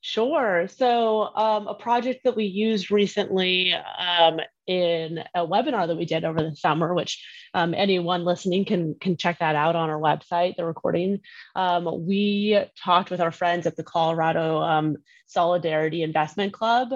Sure. 0.00 0.68
So, 0.68 1.34
um, 1.34 1.66
a 1.66 1.74
project 1.74 2.24
that 2.24 2.36
we 2.36 2.44
used 2.44 2.90
recently 2.90 3.72
um, 3.72 4.38
in 4.66 5.18
a 5.34 5.46
webinar 5.46 5.86
that 5.86 5.96
we 5.96 6.04
did 6.04 6.24
over 6.24 6.42
the 6.42 6.56
summer, 6.56 6.94
which 6.94 7.24
um, 7.54 7.74
anyone 7.74 8.24
listening 8.24 8.64
can 8.64 8.94
can 9.00 9.16
check 9.16 9.38
that 9.38 9.56
out 9.56 9.76
on 9.76 9.90
our 9.90 10.00
website, 10.00 10.56
the 10.56 10.64
recording. 10.64 11.20
Um, 11.54 12.06
we 12.06 12.58
talked 12.82 13.10
with 13.10 13.20
our 13.20 13.32
friends 13.32 13.66
at 13.66 13.76
the 13.76 13.84
Colorado 13.84 14.60
um, 14.62 14.96
Solidarity 15.26 16.02
Investment 16.02 16.52
Club, 16.52 16.88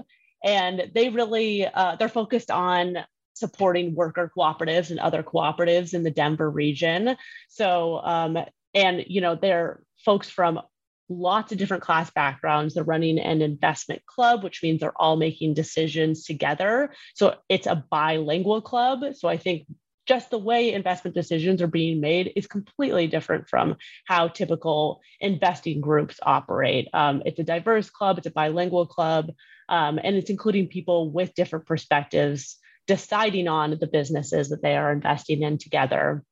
and 0.44 0.90
they 0.94 1.08
really 1.08 1.66
uh, 1.66 1.96
they're 1.96 2.08
focused 2.08 2.50
on 2.50 2.98
supporting 3.34 3.94
worker 3.94 4.30
cooperatives 4.36 4.90
and 4.90 4.98
other 4.98 5.22
cooperatives 5.22 5.94
in 5.94 6.02
the 6.02 6.10
Denver 6.10 6.50
region. 6.50 7.16
So, 7.48 7.98
um, 7.98 8.36
and 8.74 9.04
you 9.06 9.20
know, 9.20 9.36
they're 9.36 9.82
folks 10.04 10.28
from 10.28 10.60
lots 11.08 11.52
of 11.52 11.58
different 11.58 11.82
class 11.82 12.10
backgrounds. 12.10 12.74
They're 12.74 12.84
running 12.84 13.18
an 13.18 13.42
investment 13.42 14.04
club, 14.06 14.44
which 14.44 14.62
means 14.62 14.80
they're 14.80 15.00
all 15.00 15.16
making 15.16 15.54
decisions 15.54 16.24
together. 16.24 16.90
So 17.14 17.36
it's 17.48 17.66
a 17.66 17.84
bilingual 17.90 18.60
club. 18.60 19.04
So 19.14 19.28
I 19.28 19.36
think 19.36 19.66
just 20.06 20.30
the 20.30 20.38
way 20.38 20.72
investment 20.72 21.14
decisions 21.14 21.60
are 21.60 21.68
being 21.68 22.00
made 22.00 22.32
is 22.34 22.46
completely 22.46 23.06
different 23.06 23.46
from 23.48 23.76
how 24.06 24.26
typical 24.28 25.00
investing 25.20 25.82
groups 25.82 26.18
operate. 26.22 26.88
Um, 26.94 27.22
it's 27.26 27.38
a 27.38 27.44
diverse 27.44 27.90
club, 27.90 28.16
it's 28.16 28.26
a 28.26 28.30
bilingual 28.30 28.86
club, 28.86 29.30
um, 29.68 30.00
and 30.02 30.16
it's 30.16 30.30
including 30.30 30.68
people 30.68 31.10
with 31.10 31.34
different 31.34 31.66
perspectives 31.66 32.56
deciding 32.86 33.48
on 33.48 33.76
the 33.78 33.86
businesses 33.86 34.48
that 34.48 34.62
they 34.62 34.76
are 34.76 34.90
investing 34.90 35.42
in 35.42 35.58
together. 35.58 36.24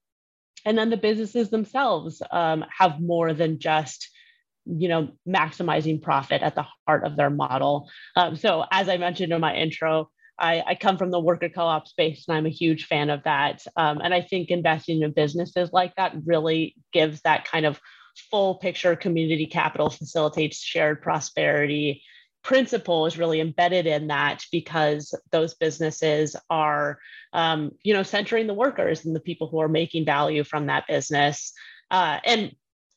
And 0.64 0.76
then 0.76 0.88
the 0.88 0.96
businesses 0.96 1.50
themselves 1.50 2.22
um, 2.30 2.64
have 2.76 2.98
more 2.98 3.34
than 3.34 3.58
just 3.58 4.08
you 4.66 4.88
know 4.88 5.08
maximizing 5.26 6.02
profit 6.02 6.42
at 6.42 6.54
the 6.54 6.66
heart 6.86 7.04
of 7.04 7.16
their 7.16 7.30
model. 7.30 7.88
Um, 8.16 8.36
so 8.36 8.64
as 8.70 8.88
i 8.88 8.96
mentioned 8.96 9.32
in 9.32 9.40
my 9.40 9.54
intro 9.54 10.10
I, 10.38 10.62
I, 10.66 10.74
come 10.74 10.98
from 10.98 11.10
the 11.10 11.18
worker 11.18 11.48
co-op 11.48 11.88
space 11.88 12.26
and 12.28 12.36
i'm 12.36 12.46
a 12.46 12.50
huge 12.50 12.86
fan 12.86 13.08
of 13.08 13.22
that. 13.24 13.62
Um, 13.76 14.00
and 14.02 14.12
i 14.12 14.20
think 14.20 14.50
investing 14.50 15.02
in 15.02 15.12
businesses 15.12 15.70
like 15.72 15.94
that 15.96 16.14
really 16.24 16.74
gives 16.92 17.22
that 17.22 17.44
kind 17.46 17.64
of 17.64 17.80
full 18.30 18.56
picture 18.56 18.96
community 18.96 19.46
capital 19.46 19.90
facilitates 19.90 20.58
shared 20.58 21.02
prosperity. 21.02 22.02
Principle 22.42 23.06
is 23.06 23.18
really 23.18 23.40
embedded 23.40 23.86
in 23.86 24.06
that 24.06 24.44
because 24.52 25.14
those 25.32 25.54
businesses 25.54 26.36
are 26.48 26.98
um, 27.32 27.72
you 27.82 27.92
know 27.92 28.02
centering 28.02 28.46
the 28.46 28.54
workers 28.54 29.04
and 29.04 29.14
the 29.14 29.20
people 29.20 29.48
who 29.48 29.60
are 29.60 29.68
making 29.68 30.04
value 30.04 30.44
from 30.44 30.66
that 30.66 30.86
business. 30.86 31.52
Uh, 31.90 32.18
and 32.24 32.52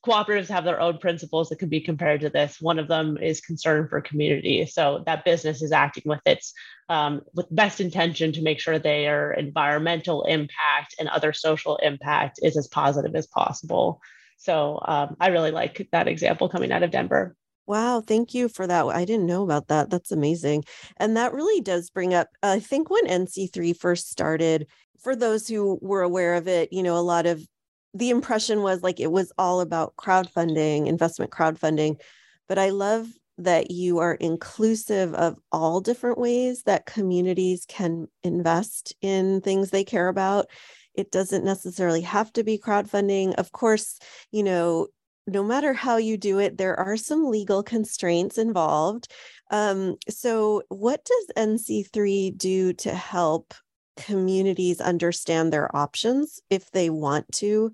cooperatives 0.06 0.48
have 0.48 0.64
their 0.64 0.80
own 0.80 0.98
principles 0.98 1.50
that 1.50 1.60
can 1.60 1.70
be 1.70 1.82
compared 1.82 2.22
to 2.22 2.30
this. 2.30 2.62
One 2.62 2.80
of 2.80 2.88
them 2.88 3.18
is 3.18 3.42
concern 3.42 3.88
for 3.90 4.00
community. 4.02 4.66
So 4.66 5.04
that 5.06 5.26
business 5.26 5.62
is 5.62 5.72
acting 5.72 6.04
with 6.06 6.22
its 6.26 6.54
um, 6.88 7.22
with 7.34 7.48
best 7.52 7.82
intention 7.82 8.32
to 8.34 8.42
make 8.42 8.60
sure 8.60 8.80
their 8.80 9.34
environmental 9.34 10.24
impact 10.24 10.96
and 11.00 11.10
other 11.10 11.34
social 11.34 11.78
impact 11.78 12.40
is 12.42 12.58
as 12.58 12.68
positive 12.68 13.16
as 13.16 13.28
possible. 13.28 14.02
So 14.38 14.80
um, 14.88 15.18
I 15.20 15.28
really 15.28 15.52
like 15.52 15.88
that 15.92 16.08
example 16.08 16.50
coming 16.50 16.72
out 16.72 16.84
of 16.84 16.92
Denver. 16.92 17.36
Wow, 17.68 18.02
thank 18.02 18.34
you 18.34 18.50
for 18.50 18.66
that. 18.66 18.88
I 18.88 19.06
didn't 19.06 19.28
know 19.28 19.44
about 19.44 19.68
that. 19.68 19.92
That's 19.92 20.12
amazing. 20.12 20.64
And 20.98 21.16
that 21.18 21.34
really 21.34 21.62
does 21.62 21.92
bring 21.92 22.16
up, 22.16 22.28
I 22.42 22.60
think 22.60 22.90
when 22.90 23.06
NC3 23.06 23.78
first 23.78 24.10
started, 24.10 24.66
for 25.04 25.16
those 25.16 25.48
who 25.48 25.78
were 25.82 26.02
aware 26.02 26.34
of 26.34 26.48
it, 26.48 26.74
you 26.74 26.82
know, 26.82 26.98
a 26.98 27.00
lot 27.00 27.28
of 27.28 27.46
the 27.94 28.10
impression 28.10 28.62
was 28.62 28.84
like 28.84 29.00
it 29.00 29.12
was 29.12 29.32
all 29.38 29.62
about 29.62 29.96
crowdfunding, 29.96 30.88
investment 30.88 31.32
crowdfunding. 31.32 32.00
But 32.48 32.60
I 32.60 32.70
love 32.70 33.08
that 33.40 33.72
you 33.72 34.00
are 34.00 34.16
inclusive 34.16 35.14
of 35.14 35.38
all 35.52 35.80
different 35.80 36.18
ways 36.18 36.64
that 36.64 36.86
communities 36.86 37.66
can 37.68 38.08
invest 38.22 38.94
in 39.02 39.42
things 39.42 39.70
they 39.70 39.84
care 39.84 40.10
about. 40.10 40.48
It 40.94 41.12
doesn't 41.12 41.46
necessarily 41.46 42.02
have 42.02 42.34
to 42.34 42.44
be 42.44 42.58
crowdfunding. 42.58 43.34
Of 43.36 43.52
course, 43.52 43.98
you 44.32 44.44
know, 44.44 44.88
no 45.26 45.44
matter 45.44 45.74
how 45.74 45.98
you 45.98 46.18
do 46.18 46.40
it, 46.40 46.58
there 46.58 46.78
are 46.78 46.98
some 46.98 47.30
legal 47.30 47.64
constraints 47.64 48.38
involved. 48.38 49.12
Um, 49.52 49.96
so, 50.10 50.64
what 50.70 51.06
does 51.06 51.48
NC3 51.48 52.38
do 52.38 52.74
to 52.74 52.94
help 52.94 53.54
communities 54.00 54.80
understand 54.82 55.52
their 55.52 55.76
options 55.76 56.42
if 56.50 56.72
they 56.72 56.90
want 56.90 57.30
to 57.34 57.74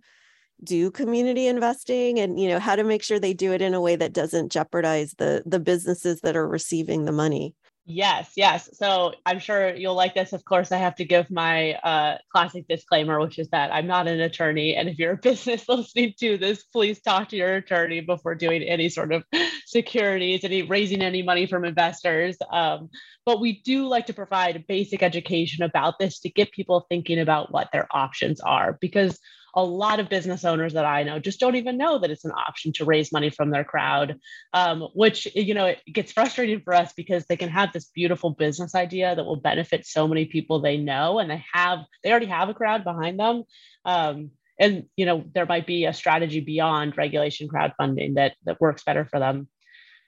do 0.63 0.89
community 0.89 1.47
investing 1.47 2.19
and 2.19 2.39
you 2.39 2.47
know 2.47 2.59
how 2.59 2.75
to 2.75 2.83
make 2.83 3.03
sure 3.03 3.19
they 3.19 3.33
do 3.33 3.53
it 3.53 3.61
in 3.61 3.73
a 3.73 3.81
way 3.81 3.95
that 3.95 4.13
doesn't 4.13 4.51
jeopardize 4.51 5.13
the 5.17 5.43
the 5.45 5.59
businesses 5.59 6.21
that 6.21 6.35
are 6.35 6.47
receiving 6.47 7.05
the 7.05 7.11
money 7.11 7.53
yes 7.85 8.31
yes. 8.35 8.69
So 8.73 9.13
i'm 9.25 9.39
sure 9.39 9.75
you'll 9.75 9.95
like 9.95 10.15
this. 10.15 10.33
Of 10.33 10.43
course 10.45 10.71
i 10.71 10.77
have 10.77 10.95
to 10.95 11.05
give 11.05 11.29
my 11.29 11.73
uh, 11.73 12.17
classic 12.31 12.67
disclaimer 12.67 13.19
which 13.19 13.39
is 13.39 13.49
that 13.49 13.73
i'm 13.73 13.87
not 13.87 14.07
an 14.07 14.19
attorney. 14.21 14.75
And 14.75 14.89
if 14.89 14.97
you're 14.97 15.13
a 15.13 15.17
business 15.21 15.67
listening 15.69 16.13
to 16.19 16.37
this 16.37 16.63
please 16.63 17.01
talk 17.01 17.29
to 17.29 17.35
your 17.35 17.55
attorney 17.55 18.01
before 18.01 18.35
doing 18.35 18.63
any 18.63 18.89
sort 18.89 19.13
of 19.13 19.23
securities 19.65 20.43
any 20.43 20.63
raising 20.63 21.01
any 21.01 21.21
money 21.21 21.45
from 21.45 21.65
investors. 21.65 22.37
Um, 22.51 22.89
but 23.25 23.39
we 23.41 23.61
do 23.61 23.87
like 23.87 24.05
to 24.07 24.13
provide 24.13 24.65
basic 24.67 25.01
education 25.01 25.63
about 25.63 25.99
this 25.99 26.19
to 26.19 26.29
get 26.29 26.51
people 26.51 26.85
thinking 26.89 27.19
about 27.19 27.51
what 27.51 27.69
their 27.71 27.87
options 27.91 28.39
are 28.39 28.77
because 28.79 29.19
a 29.55 29.63
lot 29.63 29.99
of 29.99 30.09
business 30.09 30.43
owners 30.43 30.73
that 30.73 30.85
I 30.85 31.03
know 31.03 31.17
just 31.19 31.39
don't 31.39 31.55
even 31.55 31.77
know 31.77 31.97
that 31.99 32.11
it's 32.11 32.25
an 32.25 32.31
option 32.31 32.73
to 32.73 32.85
raise 32.85 33.11
money 33.11 33.29
from 33.29 33.51
their 33.51 33.63
crowd, 33.63 34.19
um, 34.53 34.81
which, 34.93 35.27
you 35.33 35.53
know, 35.53 35.65
it 35.67 35.79
gets 35.91 36.11
frustrating 36.11 36.59
for 36.61 36.73
us 36.73 36.91
because 36.93 37.25
they 37.25 37.37
can 37.37 37.49
have 37.49 37.71
this 37.71 37.85
beautiful 37.85 38.31
business 38.31 38.75
idea 38.75 39.15
that 39.15 39.23
will 39.23 39.37
benefit 39.37 39.85
so 39.85 40.07
many 40.07 40.25
people 40.25 40.59
they 40.59 40.77
know 40.77 41.19
and 41.19 41.31
they 41.31 41.43
have, 41.53 41.79
they 42.03 42.11
already 42.11 42.25
have 42.25 42.49
a 42.49 42.53
crowd 42.53 42.83
behind 42.83 43.19
them. 43.19 43.43
Um, 43.85 44.31
and, 44.59 44.85
you 44.95 45.05
know, 45.05 45.23
there 45.33 45.45
might 45.45 45.67
be 45.67 45.85
a 45.85 45.93
strategy 45.93 46.39
beyond 46.39 46.97
regulation 46.97 47.47
crowdfunding 47.47 48.15
that, 48.15 48.33
that 48.45 48.59
works 48.61 48.83
better 48.83 49.05
for 49.05 49.19
them. 49.19 49.47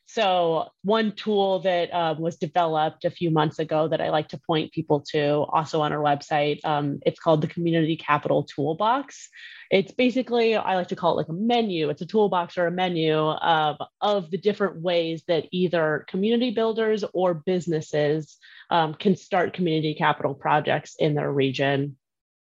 So, 0.10 0.70
one 0.84 1.12
tool 1.12 1.60
that 1.60 1.94
um, 1.94 2.22
was 2.22 2.38
developed 2.38 3.04
a 3.04 3.10
few 3.10 3.30
months 3.30 3.60
ago 3.60 3.90
that 3.90 4.00
I 4.00 4.10
like 4.10 4.30
to 4.30 4.40
point 4.40 4.72
people 4.72 5.02
to, 5.12 5.44
also 5.50 5.82
on 5.82 5.92
our 5.92 6.00
website, 6.00 6.64
um, 6.64 7.00
it's 7.06 7.20
called 7.20 7.42
the 7.42 7.48
Community 7.48 7.98
Capital 7.98 8.44
Toolbox. 8.44 9.28
It's 9.70 9.92
basically, 9.92 10.56
I 10.56 10.76
like 10.76 10.88
to 10.88 10.96
call 10.96 11.14
it 11.14 11.18
like 11.18 11.28
a 11.28 11.34
menu. 11.34 11.90
It's 11.90 12.02
a 12.02 12.06
toolbox 12.06 12.58
or 12.58 12.68
a 12.68 12.72
menu 12.72 13.18
of, 13.18 13.76
of 14.00 14.32
the 14.32 14.38
different 14.38 14.82
ways 14.82 15.24
that 15.28 15.50
either 15.52 16.06
community 16.08 16.52
builders 16.52 17.04
or 17.14 17.34
businesses 17.34 18.38
um, 18.70 18.94
can 18.94 19.18
start 19.18 19.54
community 19.54 19.94
capital 19.94 20.34
projects 20.34 20.96
in 20.98 21.16
their 21.16 21.32
region. 21.32 21.98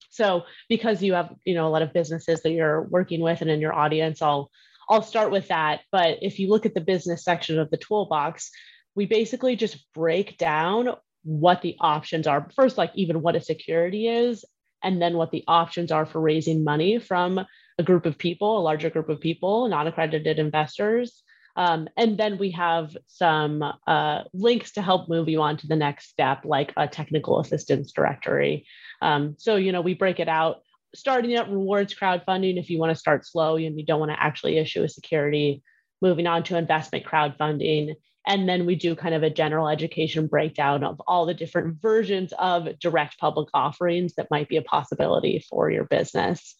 So, 0.08 0.44
because 0.70 1.02
you 1.02 1.12
have, 1.12 1.34
you 1.44 1.54
know, 1.54 1.68
a 1.68 1.70
lot 1.70 1.82
of 1.82 1.92
businesses 1.92 2.42
that 2.42 2.52
you're 2.52 2.80
working 2.80 3.20
with 3.20 3.42
and 3.42 3.50
in 3.50 3.60
your 3.60 3.74
audience, 3.74 4.22
I'll 4.22 4.50
I'll 4.92 5.02
start 5.02 5.30
with 5.30 5.48
that. 5.48 5.80
But 5.90 6.18
if 6.20 6.38
you 6.38 6.50
look 6.50 6.66
at 6.66 6.74
the 6.74 6.80
business 6.82 7.24
section 7.24 7.58
of 7.58 7.70
the 7.70 7.78
toolbox, 7.78 8.50
we 8.94 9.06
basically 9.06 9.56
just 9.56 9.86
break 9.94 10.36
down 10.36 10.90
what 11.24 11.62
the 11.62 11.76
options 11.80 12.26
are. 12.26 12.46
First, 12.54 12.76
like 12.76 12.90
even 12.94 13.22
what 13.22 13.34
a 13.34 13.40
security 13.40 14.06
is, 14.06 14.44
and 14.82 15.00
then 15.00 15.16
what 15.16 15.30
the 15.30 15.44
options 15.48 15.92
are 15.92 16.04
for 16.04 16.20
raising 16.20 16.62
money 16.62 16.98
from 16.98 17.40
a 17.78 17.82
group 17.82 18.04
of 18.04 18.18
people, 18.18 18.58
a 18.58 18.60
larger 18.60 18.90
group 18.90 19.08
of 19.08 19.18
people, 19.18 19.66
non 19.68 19.86
accredited 19.86 20.38
investors. 20.38 21.22
Um, 21.56 21.88
and 21.96 22.18
then 22.18 22.36
we 22.36 22.50
have 22.50 22.94
some 23.06 23.62
uh, 23.86 24.24
links 24.34 24.72
to 24.72 24.82
help 24.82 25.08
move 25.08 25.28
you 25.28 25.40
on 25.40 25.56
to 25.58 25.66
the 25.66 25.76
next 25.76 26.10
step, 26.10 26.44
like 26.44 26.72
a 26.76 26.86
technical 26.86 27.40
assistance 27.40 27.92
directory. 27.92 28.66
Um, 29.00 29.36
so, 29.38 29.56
you 29.56 29.72
know, 29.72 29.80
we 29.80 29.94
break 29.94 30.20
it 30.20 30.28
out 30.28 30.62
starting 30.94 31.36
up 31.36 31.48
rewards 31.48 31.94
crowdfunding 31.94 32.58
if 32.58 32.68
you 32.70 32.78
want 32.78 32.90
to 32.90 32.98
start 32.98 33.26
slow 33.26 33.56
and 33.56 33.78
you 33.78 33.86
don't 33.86 34.00
want 34.00 34.10
to 34.10 34.22
actually 34.22 34.58
issue 34.58 34.82
a 34.82 34.88
security 34.88 35.62
moving 36.00 36.26
on 36.26 36.42
to 36.42 36.56
investment 36.56 37.04
crowdfunding 37.04 37.94
And 38.26 38.48
then 38.48 38.66
we 38.66 38.76
do 38.76 38.94
kind 38.94 39.14
of 39.14 39.22
a 39.22 39.30
general 39.30 39.68
education 39.68 40.26
breakdown 40.26 40.84
of 40.84 41.00
all 41.06 41.26
the 41.26 41.34
different 41.34 41.80
versions 41.80 42.32
of 42.38 42.78
direct 42.78 43.18
public 43.18 43.48
offerings 43.52 44.14
that 44.14 44.30
might 44.30 44.48
be 44.48 44.56
a 44.56 44.62
possibility 44.62 45.44
for 45.48 45.70
your 45.70 45.84
business. 45.84 46.54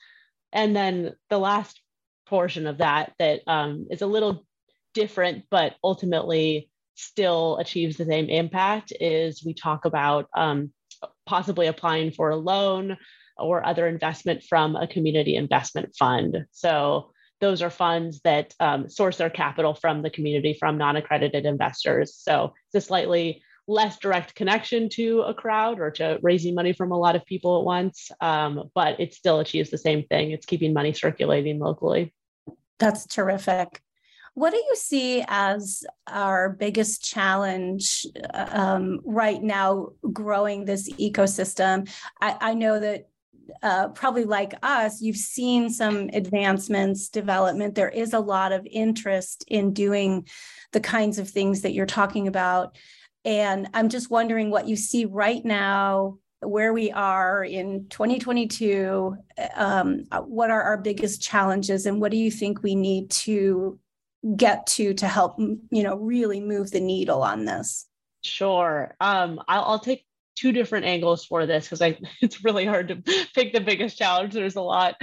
And 0.52 0.74
then 0.74 1.12
the 1.30 1.38
last 1.38 1.80
portion 2.26 2.66
of 2.66 2.78
that 2.78 3.12
that 3.18 3.42
um, 3.46 3.86
is 3.90 4.02
a 4.02 4.06
little 4.06 4.44
different, 4.94 5.44
but 5.50 5.74
ultimately 5.84 6.68
still 6.94 7.58
achieves 7.58 7.96
the 7.96 8.04
same 8.04 8.28
impact 8.28 8.92
is 9.00 9.44
we 9.44 9.54
talk 9.54 9.84
about 9.84 10.28
um, 10.36 10.72
possibly 11.26 11.66
applying 11.66 12.10
for 12.10 12.30
a 12.30 12.36
loan 12.36 12.96
or 13.38 13.64
other 13.66 13.86
investment 13.86 14.42
from 14.42 14.76
a 14.76 14.86
community 14.86 15.36
investment 15.36 15.94
fund. 15.98 16.46
So 16.50 17.12
those 17.40 17.60
are 17.60 17.70
funds 17.70 18.20
that 18.22 18.54
um, 18.60 18.88
source 18.88 19.16
their 19.16 19.30
capital 19.30 19.74
from 19.74 20.02
the 20.02 20.10
community 20.10 20.56
from 20.58 20.78
non-accredited 20.78 21.44
investors. 21.44 22.14
So 22.16 22.54
it's 22.72 22.84
a 22.84 22.86
slightly 22.86 23.42
less 23.68 23.98
direct 23.98 24.34
connection 24.34 24.88
to 24.88 25.22
a 25.22 25.34
crowd 25.34 25.80
or 25.80 25.90
to 25.90 26.18
raising 26.22 26.54
money 26.54 26.72
from 26.72 26.92
a 26.92 26.98
lot 26.98 27.16
of 27.16 27.24
people 27.26 27.58
at 27.58 27.64
once, 27.64 28.10
um, 28.20 28.70
but 28.74 28.98
it 29.00 29.14
still 29.14 29.40
achieves 29.40 29.70
the 29.70 29.78
same 29.78 30.04
thing. 30.04 30.30
It's 30.30 30.46
keeping 30.46 30.72
money 30.72 30.92
circulating 30.92 31.58
locally. 31.58 32.14
That's 32.78 33.06
terrific. 33.06 33.80
What 34.34 34.50
do 34.50 34.56
you 34.56 34.76
see 34.76 35.24
as 35.28 35.84
our 36.06 36.50
biggest 36.50 37.04
challenge 37.04 38.06
um, 38.32 39.00
right 39.04 39.42
now 39.42 39.90
growing 40.10 40.64
this 40.64 40.90
ecosystem? 40.92 41.90
I, 42.20 42.36
I 42.40 42.54
know 42.54 42.80
that 42.80 43.08
uh, 43.62 43.88
probably 43.88 44.24
like 44.24 44.54
us, 44.62 45.00
you've 45.00 45.16
seen 45.16 45.70
some 45.70 46.10
advancements, 46.12 47.08
development. 47.08 47.74
There 47.74 47.88
is 47.88 48.12
a 48.12 48.20
lot 48.20 48.52
of 48.52 48.66
interest 48.70 49.44
in 49.48 49.72
doing 49.72 50.26
the 50.72 50.80
kinds 50.80 51.18
of 51.18 51.28
things 51.28 51.62
that 51.62 51.72
you're 51.72 51.86
talking 51.86 52.28
about. 52.28 52.76
And 53.24 53.68
I'm 53.74 53.88
just 53.88 54.10
wondering 54.10 54.50
what 54.50 54.66
you 54.66 54.76
see 54.76 55.04
right 55.04 55.44
now, 55.44 56.18
where 56.40 56.72
we 56.72 56.90
are 56.90 57.44
in 57.44 57.86
2022. 57.88 59.16
Um, 59.54 60.04
what 60.24 60.50
are 60.50 60.62
our 60.62 60.78
biggest 60.78 61.22
challenges, 61.22 61.86
and 61.86 62.00
what 62.00 62.10
do 62.10 62.16
you 62.16 62.30
think 62.30 62.62
we 62.62 62.74
need 62.74 63.10
to 63.10 63.78
get 64.36 64.66
to 64.66 64.94
to 64.94 65.06
help, 65.06 65.38
you 65.38 65.82
know, 65.82 65.96
really 65.96 66.40
move 66.40 66.70
the 66.70 66.80
needle 66.80 67.22
on 67.22 67.44
this? 67.44 67.86
Sure. 68.22 68.94
Um, 69.00 69.40
I'll, 69.48 69.64
I'll 69.64 69.78
take 69.78 70.04
two 70.34 70.52
different 70.52 70.86
angles 70.86 71.24
for 71.24 71.46
this 71.46 71.64
because 71.64 71.82
I 71.82 71.98
it's 72.22 72.44
really 72.44 72.64
hard 72.64 72.88
to 72.88 73.26
pick 73.34 73.52
the 73.52 73.60
biggest 73.60 73.98
challenge. 73.98 74.34
There's 74.34 74.56
a 74.56 74.62
lot, 74.62 74.96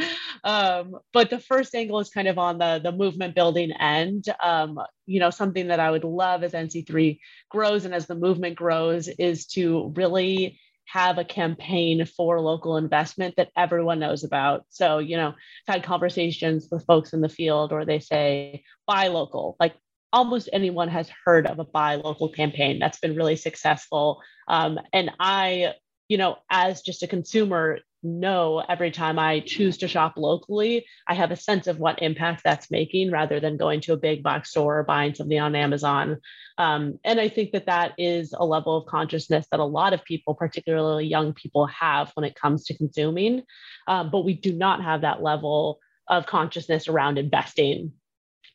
um, 0.43 0.95
but 1.13 1.29
the 1.29 1.39
first 1.39 1.73
angle 1.75 1.99
is 1.99 2.09
kind 2.09 2.27
of 2.27 2.37
on 2.37 2.57
the 2.57 2.79
the 2.83 2.91
movement 2.91 3.35
building 3.35 3.71
end. 3.71 4.25
Um, 4.43 4.79
you 5.05 5.19
know, 5.19 5.29
something 5.29 5.67
that 5.67 5.79
I 5.79 5.91
would 5.91 6.03
love 6.03 6.43
as 6.43 6.53
NC3 6.53 7.19
grows 7.49 7.85
and 7.85 7.93
as 7.93 8.07
the 8.07 8.15
movement 8.15 8.55
grows 8.55 9.07
is 9.07 9.47
to 9.47 9.91
really 9.95 10.59
have 10.89 11.19
a 11.19 11.25
campaign 11.25 12.03
for 12.05 12.41
local 12.41 12.75
investment 12.77 13.35
that 13.37 13.51
everyone 13.55 13.99
knows 13.99 14.23
about. 14.23 14.65
So, 14.69 14.97
you 14.97 15.17
know, 15.17 15.33
I've 15.67 15.75
had 15.75 15.83
conversations 15.83 16.67
with 16.71 16.85
folks 16.85 17.13
in 17.13 17.21
the 17.21 17.29
field 17.29 17.71
or 17.71 17.85
they 17.85 17.99
say 17.99 18.63
buy 18.87 19.07
local, 19.07 19.55
like 19.59 19.75
almost 20.11 20.49
anyone 20.51 20.89
has 20.89 21.09
heard 21.25 21.47
of 21.47 21.59
a 21.59 21.63
buy 21.63 21.95
local 21.95 22.29
campaign 22.29 22.79
that's 22.79 22.99
been 22.99 23.15
really 23.15 23.35
successful. 23.35 24.21
Um, 24.47 24.79
and 24.93 25.11
I, 25.19 25.73
you 26.07 26.17
know, 26.17 26.37
as 26.49 26.81
just 26.81 27.03
a 27.03 27.07
consumer, 27.07 27.79
know 28.01 28.59
every 28.59 28.91
time 28.91 29.19
I 29.19 29.41
choose 29.41 29.77
to 29.79 29.87
shop 29.87 30.13
locally, 30.15 30.85
I 31.07 31.13
have 31.15 31.31
a 31.31 31.35
sense 31.35 31.67
of 31.67 31.79
what 31.79 32.01
impact 32.01 32.43
that's 32.43 32.71
making 32.71 33.11
rather 33.11 33.39
than 33.39 33.57
going 33.57 33.81
to 33.81 33.93
a 33.93 33.97
big 33.97 34.23
box 34.23 34.51
store 34.51 34.79
or 34.79 34.83
buying 34.83 35.13
something 35.13 35.39
on 35.39 35.55
Amazon. 35.55 36.17
Um, 36.57 36.99
and 37.03 37.19
I 37.19 37.29
think 37.29 37.51
that 37.51 37.65
that 37.65 37.93
is 37.97 38.33
a 38.37 38.45
level 38.45 38.77
of 38.77 38.85
consciousness 38.85 39.45
that 39.51 39.59
a 39.59 39.65
lot 39.65 39.93
of 39.93 40.03
people, 40.05 40.33
particularly 40.33 41.07
young 41.07 41.33
people, 41.33 41.67
have 41.67 42.11
when 42.13 42.23
it 42.23 42.35
comes 42.35 42.65
to 42.65 42.77
consuming. 42.77 43.43
Um, 43.87 44.09
but 44.11 44.25
we 44.25 44.33
do 44.33 44.53
not 44.53 44.83
have 44.83 45.01
that 45.01 45.21
level 45.21 45.79
of 46.07 46.25
consciousness 46.25 46.87
around 46.87 47.17
investing 47.17 47.93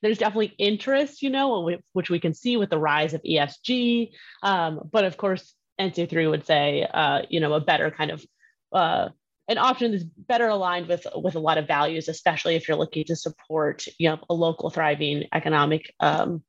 there's 0.04 0.18
definitely 0.18 0.54
interest, 0.58 1.22
you 1.22 1.30
know, 1.30 1.78
which 1.94 2.10
we 2.10 2.20
can 2.20 2.34
see 2.34 2.58
with 2.58 2.68
the 2.68 2.78
rise 2.78 3.14
of 3.14 3.22
ESG. 3.22 4.10
Um, 4.42 4.80
but 4.92 5.04
of 5.04 5.16
course, 5.16 5.54
NC3 5.80 6.30
would 6.30 6.44
say, 6.44 6.86
uh, 6.92 7.22
you 7.30 7.40
know, 7.40 7.54
a 7.54 7.60
better 7.60 7.90
kind 7.90 8.10
of 8.10 8.22
uh, 8.70 9.08
an 9.48 9.56
option 9.56 9.92
that's 9.92 10.04
better 10.04 10.46
aligned 10.46 10.88
with 10.88 11.06
with 11.16 11.36
a 11.36 11.40
lot 11.40 11.56
of 11.56 11.66
values, 11.66 12.08
especially 12.08 12.54
if 12.54 12.68
you're 12.68 12.76
looking 12.76 13.04
to 13.04 13.16
support, 13.16 13.86
you 13.98 14.10
know, 14.10 14.18
a 14.28 14.34
local 14.34 14.68
thriving 14.68 15.24
economic 15.32 15.90
um, 16.00 16.42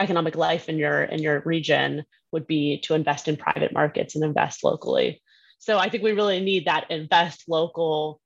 economic 0.00 0.34
life 0.34 0.68
in 0.68 0.76
your 0.76 1.04
in 1.04 1.22
your 1.22 1.42
region 1.44 2.02
would 2.32 2.48
be 2.48 2.80
to 2.80 2.94
invest 2.94 3.28
in 3.28 3.36
private 3.36 3.72
markets 3.72 4.16
and 4.16 4.24
invest 4.24 4.64
locally. 4.64 5.22
So 5.60 5.78
I 5.78 5.90
think 5.90 6.02
we 6.02 6.10
really 6.10 6.40
need 6.40 6.64
that 6.64 6.90
invest 6.90 7.44
local 7.46 8.20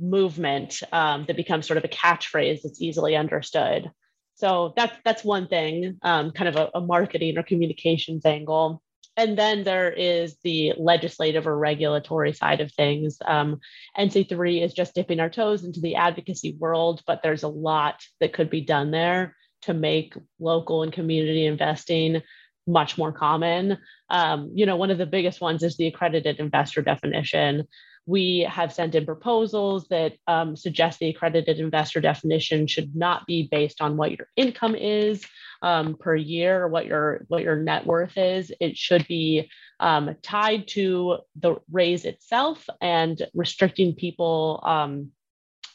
movement 0.00 0.82
um, 0.90 1.26
that 1.26 1.36
becomes 1.36 1.68
sort 1.68 1.78
of 1.78 1.84
a 1.84 1.88
catchphrase 1.88 2.62
that's 2.62 2.82
easily 2.82 3.14
understood. 3.14 3.88
So 4.36 4.74
that's 4.76 4.94
that's 5.04 5.24
one 5.24 5.48
thing, 5.48 5.98
um, 6.02 6.30
kind 6.30 6.48
of 6.48 6.56
a, 6.56 6.70
a 6.78 6.80
marketing 6.80 7.36
or 7.38 7.42
communications 7.42 8.24
angle. 8.24 8.82
And 9.16 9.38
then 9.38 9.64
there 9.64 9.90
is 9.90 10.36
the 10.44 10.74
legislative 10.76 11.46
or 11.46 11.58
regulatory 11.58 12.34
side 12.34 12.60
of 12.60 12.70
things. 12.70 13.16
Um, 13.24 13.60
NC3 13.98 14.62
is 14.62 14.74
just 14.74 14.94
dipping 14.94 15.20
our 15.20 15.30
toes 15.30 15.64
into 15.64 15.80
the 15.80 15.94
advocacy 15.94 16.54
world, 16.58 17.00
but 17.06 17.22
there's 17.22 17.42
a 17.42 17.48
lot 17.48 18.04
that 18.20 18.34
could 18.34 18.50
be 18.50 18.60
done 18.60 18.90
there 18.90 19.34
to 19.62 19.72
make 19.72 20.14
local 20.38 20.82
and 20.82 20.92
community 20.92 21.46
investing 21.46 22.20
much 22.66 22.98
more 22.98 23.12
common. 23.12 23.78
Um, 24.10 24.50
you 24.54 24.66
know, 24.66 24.76
one 24.76 24.90
of 24.90 24.98
the 24.98 25.06
biggest 25.06 25.40
ones 25.40 25.62
is 25.62 25.76
the 25.76 25.86
accredited 25.86 26.38
investor 26.38 26.82
definition. 26.82 27.66
We 28.06 28.46
have 28.48 28.72
sent 28.72 28.94
in 28.94 29.04
proposals 29.04 29.88
that 29.88 30.14
um, 30.26 30.56
suggest 30.56 31.00
the 31.00 31.08
accredited 31.08 31.58
investor 31.58 32.00
definition 32.00 32.66
should 32.66 32.94
not 32.94 33.26
be 33.26 33.48
based 33.50 33.80
on 33.80 33.96
what 33.96 34.12
your 34.12 34.28
income 34.36 34.76
is 34.76 35.24
um, 35.62 35.96
per 35.96 36.14
year 36.14 36.62
or 36.62 36.68
what 36.68 36.86
your 36.86 37.24
what 37.28 37.42
your 37.42 37.56
net 37.56 37.84
worth 37.84 38.16
is. 38.16 38.52
It 38.60 38.76
should 38.76 39.06
be 39.08 39.50
um, 39.80 40.16
tied 40.22 40.68
to 40.68 41.18
the 41.40 41.56
raise 41.70 42.04
itself 42.04 42.66
and 42.80 43.20
restricting 43.34 43.94
people, 43.94 44.62
um, 44.64 45.10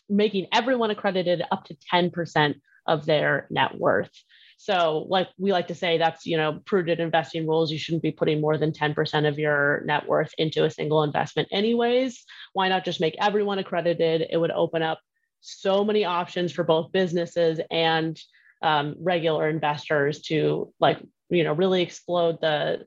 making 0.10 0.48
everyone 0.54 0.92
accredited 0.92 1.44
up 1.52 1.66
to 1.66 1.76
10% 1.94 2.56
of 2.88 3.06
their 3.06 3.48
net 3.50 3.78
worth. 3.78 4.12
So, 4.58 5.08
like 5.10 5.28
we 5.40 5.52
like 5.52 5.68
to 5.70 5.76
say, 5.76 5.98
that's 5.98 6.26
you 6.26 6.38
know 6.38 6.60
prudent 6.66 7.00
investing 7.00 7.48
rules. 7.48 7.72
You 7.72 7.80
shouldn't 7.80 8.04
be 8.04 8.12
putting 8.12 8.42
more 8.42 8.58
than 8.58 8.72
10% 8.72 9.28
of 9.28 9.40
your 9.40 9.82
net 9.86 10.08
worth 10.08 10.32
into 10.38 10.66
a 10.66 10.70
single 10.70 11.04
investment, 11.04 11.48
anyways. 11.52 12.24
Why 12.54 12.70
not 12.70 12.86
just 12.86 13.02
make 13.02 13.16
everyone 13.20 13.58
accredited? 13.58 14.28
It 14.30 14.38
would 14.38 14.52
open 14.52 14.84
up 14.84 15.00
so 15.40 15.84
many 15.84 16.06
options 16.06 16.52
for 16.52 16.64
both 16.64 16.92
businesses 16.92 17.60
and 17.72 18.20
um, 18.62 18.96
regular 19.00 19.50
investors 19.50 20.22
to 20.24 20.72
like 20.80 21.00
you 21.30 21.44
know 21.44 21.54
really 21.54 21.82
explode 21.82 22.40
the 22.42 22.86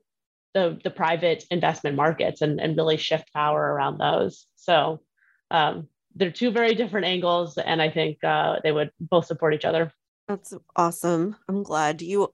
the, 0.55 0.79
the 0.85 0.89
private 0.89 1.43
investment 1.51 1.97
markets 1.97 2.41
and, 2.41 2.61
and 2.61 2.77
really 2.77 2.95
shift 2.95 3.31
power 3.33 3.61
around 3.61 3.97
those. 3.97 4.47
So 4.55 5.01
um, 5.51 5.89
they're 6.15 6.31
two 6.31 6.51
very 6.51 6.75
different 6.75 7.05
angles, 7.05 7.57
and 7.57 7.81
I 7.81 7.89
think 7.89 8.23
uh, 8.23 8.57
they 8.63 8.71
would 8.71 8.91
both 8.99 9.25
support 9.25 9.53
each 9.53 9.65
other. 9.65 9.91
That's 10.27 10.55
awesome. 10.75 11.35
I'm 11.47 11.61
glad 11.61 12.01
you 12.01 12.33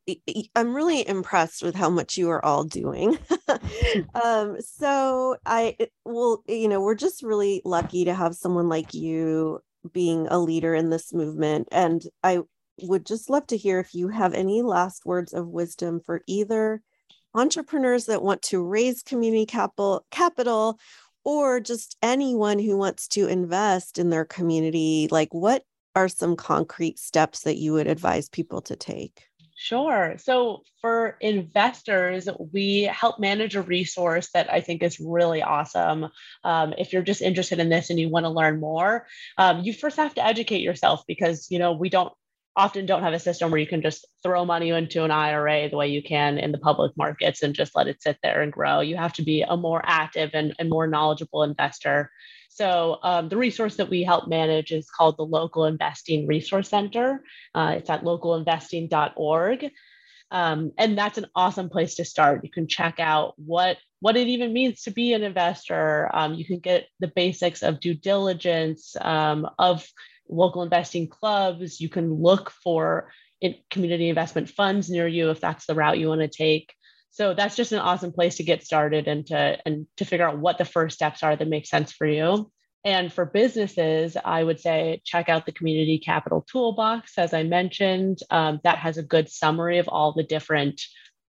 I'm 0.55 0.73
really 0.73 1.05
impressed 1.05 1.61
with 1.61 1.75
how 1.75 1.89
much 1.89 2.17
you 2.17 2.29
are 2.29 2.43
all 2.43 2.63
doing. 2.63 3.17
um 4.23 4.61
so 4.61 5.35
I 5.45 5.75
well 6.05 6.41
you 6.47 6.69
know, 6.69 6.79
we're 6.79 6.95
just 6.95 7.21
really 7.21 7.61
lucky 7.65 8.05
to 8.05 8.13
have 8.13 8.35
someone 8.35 8.69
like 8.69 8.93
you 8.93 9.59
being 9.91 10.27
a 10.27 10.39
leader 10.39 10.73
in 10.73 10.89
this 10.89 11.11
movement 11.11 11.67
and 11.71 12.01
I 12.23 12.39
would 12.81 13.05
just 13.05 13.29
love 13.29 13.45
to 13.47 13.57
hear 13.57 13.79
if 13.79 13.93
you 13.93 14.07
have 14.07 14.33
any 14.33 14.61
last 14.61 15.05
words 15.05 15.33
of 15.33 15.47
wisdom 15.47 15.99
for 15.99 16.21
either 16.27 16.81
entrepreneurs 17.33 18.05
that 18.05 18.23
want 18.23 18.41
to 18.43 18.63
raise 18.63 19.03
community 19.03 19.45
capital 19.45 20.05
capital 20.11 20.79
or 21.23 21.59
just 21.59 21.97
anyone 22.01 22.59
who 22.59 22.77
wants 22.77 23.07
to 23.09 23.27
invest 23.27 23.97
in 23.97 24.09
their 24.09 24.25
community 24.25 25.07
like 25.11 25.33
what 25.33 25.63
are 25.95 26.07
some 26.07 26.35
concrete 26.35 26.99
steps 26.99 27.41
that 27.41 27.57
you 27.57 27.73
would 27.73 27.87
advise 27.87 28.29
people 28.29 28.61
to 28.61 28.75
take? 28.75 29.27
Sure. 29.55 30.15
So 30.17 30.63
for 30.79 31.17
investors, 31.21 32.27
we 32.51 32.83
help 32.83 33.19
manage 33.19 33.55
a 33.55 33.61
resource 33.61 34.29
that 34.33 34.51
I 34.51 34.59
think 34.59 34.81
is 34.81 34.99
really 34.99 35.43
awesome. 35.43 36.07
Um, 36.43 36.73
if 36.79 36.91
you're 36.91 37.03
just 37.03 37.21
interested 37.21 37.59
in 37.59 37.69
this 37.69 37.91
and 37.91 37.99
you 37.99 38.09
want 38.09 38.23
to 38.23 38.31
learn 38.31 38.59
more, 38.59 39.05
um, 39.37 39.61
you 39.61 39.71
first 39.71 39.97
have 39.97 40.15
to 40.15 40.25
educate 40.25 40.61
yourself 40.61 41.03
because 41.07 41.51
you 41.51 41.59
know 41.59 41.73
we 41.73 41.89
don't 41.89 42.11
often 42.55 42.85
don't 42.85 43.03
have 43.03 43.13
a 43.13 43.19
system 43.19 43.49
where 43.49 43.59
you 43.59 43.67
can 43.67 43.81
just 43.81 44.05
throw 44.23 44.43
money 44.45 44.69
into 44.69 45.03
an 45.03 45.11
IRA 45.11 45.69
the 45.69 45.77
way 45.77 45.87
you 45.87 46.03
can 46.03 46.37
in 46.37 46.51
the 46.51 46.57
public 46.57 46.91
markets 46.97 47.43
and 47.43 47.55
just 47.55 47.75
let 47.75 47.87
it 47.87 48.01
sit 48.01 48.17
there 48.21 48.41
and 48.41 48.51
grow. 48.51 48.81
You 48.81 48.97
have 48.97 49.13
to 49.13 49.23
be 49.23 49.41
a 49.41 49.55
more 49.55 49.81
active 49.85 50.31
and, 50.33 50.53
and 50.59 50.69
more 50.69 50.87
knowledgeable 50.87 51.43
investor. 51.43 52.11
So 52.49 52.99
um, 53.03 53.29
the 53.29 53.37
resource 53.37 53.77
that 53.77 53.89
we 53.89 54.03
help 54.03 54.27
manage 54.27 54.71
is 54.71 54.89
called 54.89 55.15
the 55.17 55.25
Local 55.25 55.65
Investing 55.65 56.27
Resource 56.27 56.69
Center. 56.69 57.23
Uh, 57.55 57.75
it's 57.77 57.89
at 57.89 58.03
localinvesting.org. 58.03 59.71
Um, 60.31 60.71
and 60.77 60.97
that's 60.97 61.17
an 61.17 61.27
awesome 61.35 61.69
place 61.69 61.95
to 61.95 62.05
start. 62.05 62.43
You 62.43 62.49
can 62.49 62.67
check 62.67 62.99
out 62.99 63.33
what 63.37 63.77
what 63.99 64.17
it 64.17 64.27
even 64.27 64.51
means 64.51 64.81
to 64.81 64.91
be 64.91 65.13
an 65.13 65.23
investor. 65.23 66.09
Um, 66.13 66.33
you 66.33 66.43
can 66.43 66.59
get 66.59 66.87
the 66.99 67.11
basics 67.15 67.61
of 67.61 67.79
due 67.79 67.93
diligence 67.93 68.95
um, 68.99 69.47
of 69.59 69.85
local 70.31 70.63
investing 70.63 71.07
clubs. 71.07 71.79
You 71.79 71.89
can 71.89 72.13
look 72.13 72.51
for 72.63 73.11
community 73.69 74.09
investment 74.09 74.49
funds 74.49 74.89
near 74.89 75.07
you 75.07 75.29
if 75.31 75.39
that's 75.39 75.65
the 75.65 75.75
route 75.75 75.99
you 75.99 76.07
want 76.07 76.21
to 76.21 76.27
take. 76.27 76.73
So 77.09 77.33
that's 77.33 77.55
just 77.55 77.73
an 77.73 77.79
awesome 77.79 78.13
place 78.13 78.37
to 78.37 78.43
get 78.43 78.63
started 78.63 79.07
and 79.07 79.25
to 79.27 79.57
and 79.65 79.87
to 79.97 80.05
figure 80.05 80.27
out 80.27 80.39
what 80.39 80.57
the 80.57 80.65
first 80.65 80.95
steps 80.95 81.23
are 81.23 81.35
that 81.35 81.47
make 81.47 81.65
sense 81.65 81.91
for 81.91 82.07
you. 82.07 82.51
And 82.83 83.13
for 83.13 83.25
businesses, 83.25 84.17
I 84.23 84.43
would 84.43 84.59
say 84.59 85.01
check 85.05 85.29
out 85.29 85.45
the 85.45 85.51
Community 85.51 85.99
Capital 85.99 86.45
Toolbox, 86.49 87.17
as 87.17 87.33
I 87.33 87.43
mentioned. 87.43 88.19
Um, 88.31 88.59
that 88.63 88.79
has 88.79 88.97
a 88.97 89.03
good 89.03 89.29
summary 89.29 89.77
of 89.77 89.87
all 89.87 90.13
the 90.13 90.23
different 90.23 90.81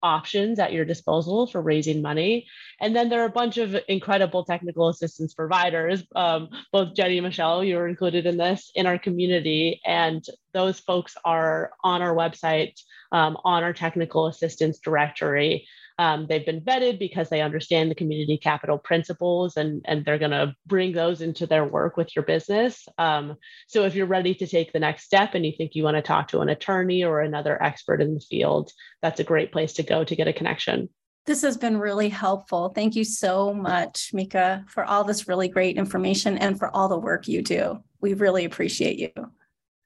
options 0.03 0.59
at 0.59 0.73
your 0.73 0.85
disposal 0.85 1.47
for 1.47 1.61
raising 1.61 2.03
money. 2.03 2.47
And 2.81 2.95
then 2.95 3.09
there 3.09 3.23
are 3.23 3.27
a 3.27 3.31
bunch 3.31 3.59
of 3.59 3.77
incredible 3.89 4.45
technical 4.45 4.89
assistance 4.89 5.35
providers. 5.35 6.05
Um, 6.15 6.49
both 6.73 6.95
Jenny 6.95 7.19
and 7.19 7.27
Michelle, 7.27 7.63
you 7.65 7.79
are 7.79 7.89
included 7.89 8.27
in 8.27 8.37
this 8.37 8.71
in 8.75 8.87
our 8.87 8.99
community. 8.99 9.81
And 9.87 10.25
those 10.53 10.81
folks 10.81 11.17
are 11.25 11.73
on 11.83 12.03
our 12.03 12.15
website, 12.15 12.75
um, 13.13 13.37
on 13.45 13.63
our 13.63 13.73
technical 13.73 14.27
assistance 14.27 14.79
directory. 14.79 15.67
Um, 16.03 16.27
they've 16.29 16.45
been 16.45 16.67
vetted 16.69 16.99
because 16.99 17.29
they 17.29 17.43
understand 17.43 17.89
the 17.89 18.01
community 18.03 18.37
capital 18.37 18.77
principles 18.77 19.57
and, 19.57 19.83
and 19.85 20.05
they're 20.05 20.19
going 20.19 20.39
to 20.43 20.53
bring 20.67 20.91
those 20.93 21.21
into 21.21 21.47
their 21.47 21.65
work 21.65 21.97
with 21.97 22.11
your 22.17 22.25
business. 22.25 22.89
Um, 22.99 23.37
so 23.69 23.85
if 23.85 23.95
you're 23.95 24.15
ready 24.17 24.35
to 24.35 24.47
take 24.49 24.73
the 24.73 24.81
next 24.81 25.05
step 25.05 25.35
and 25.35 25.47
you 25.47 25.53
think 25.57 25.77
you 25.77 25.85
want 25.85 25.97
to 25.97 26.03
talk 26.03 26.25
to 26.29 26.41
an 26.41 26.49
attorney 26.49 27.05
or 27.05 27.21
another 27.21 27.63
expert 27.63 28.03
in 28.03 28.15
the 28.15 28.27
field, 28.33 28.73
that's 29.01 29.21
a 29.21 29.31
great 29.33 29.53
place 29.53 29.75
to 29.75 29.85
go 29.85 30.03
to 30.03 30.17
get 30.17 30.27
a 30.27 30.33
connection. 30.33 30.89
This 31.25 31.43
has 31.43 31.57
been 31.57 31.79
really 31.79 32.09
helpful. 32.09 32.73
Thank 32.75 32.97
you 32.97 33.05
so 33.05 33.55
much, 33.55 34.11
Mika, 34.13 34.65
for 34.67 34.85
all 34.85 35.05
this 35.05 35.29
really 35.29 35.47
great 35.47 35.77
information 35.77 36.37
and 36.37 36.59
for 36.59 36.69
all 36.75 36.89
the 36.89 36.99
work 36.99 37.29
you 37.29 37.43
do. 37.43 37.79
We 38.01 38.15
really 38.15 38.45
appreciate 38.45 38.99
you. 38.99 39.13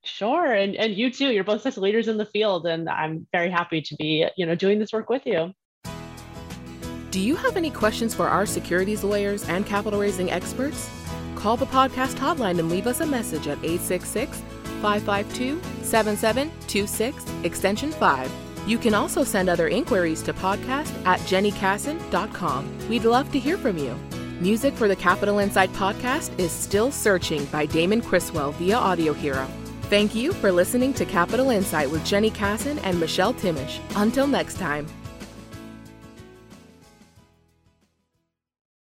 Sure. 0.03 0.51
And, 0.51 0.77
and 0.77 0.95
you 0.95 1.11
too. 1.11 1.31
You're 1.31 1.45
both 1.45 1.61
such 1.61 1.77
leaders 1.77 2.09
in 2.09 2.17
the 2.17 2.25
field. 2.25 2.67
And 2.67 2.89
I'm 2.89 3.27
very 3.33 3.51
happy 3.51 3.83
to 3.83 3.97
be, 3.97 4.27
you 4.39 4.47
know, 4.47 4.55
doing 4.55 4.79
this 4.79 4.95
work 4.95 5.11
with 5.11 5.27
you. 5.27 5.53
Do 7.17 7.23
you 7.23 7.37
have 7.37 7.57
any 7.57 7.71
questions 7.71 8.15
for 8.15 8.29
our 8.29 8.45
securities 8.45 9.03
lawyers 9.03 9.49
and 9.49 9.65
capital 9.65 10.01
raising 10.01 10.31
experts? 10.31 10.91
Call 11.35 11.57
the 11.57 11.65
podcast 11.65 12.17
hotline 12.17 12.59
and 12.59 12.69
leave 12.69 12.87
us 12.87 13.01
a 13.01 13.07
message 13.07 13.49
at 13.49 13.57
866 13.65 14.43
552 14.83 15.59
7726, 15.83 17.25
extension 17.43 17.91
5. 17.91 18.31
You 18.67 18.77
can 18.77 18.93
also 18.93 19.25
send 19.25 19.49
other 19.49 19.69
inquiries 19.69 20.21
to 20.25 20.35
podcast 20.35 20.93
at 21.07 21.19
jennykassan.com. 21.21 22.89
We'd 22.91 23.07
love 23.07 23.33
to 23.33 23.39
hear 23.39 23.57
from 23.57 23.79
you. 23.79 23.99
Music 24.39 24.75
for 24.75 24.87
the 24.87 24.95
Capital 24.95 25.39
Insight 25.39 25.73
podcast 25.73 26.39
is 26.39 26.53
Still 26.53 26.93
Searching 26.93 27.47
by 27.47 27.65
Damon 27.65 28.03
Criswell 28.03 28.53
via 28.53 28.77
Audio 28.77 29.15
Hero. 29.15 29.49
Thank 29.85 30.15
you 30.15 30.35
for 30.35 30.53
listening 30.53 30.93
to 30.93 31.07
Capital 31.07 31.49
Insight 31.49 31.91
with 31.91 32.05
Jenny 32.05 32.31
Kassan 32.31 32.79
and 32.85 33.01
Michelle 33.01 33.33
Timish. 33.33 33.81
Until 33.95 34.27
next 34.27 34.59
time. 34.59 34.87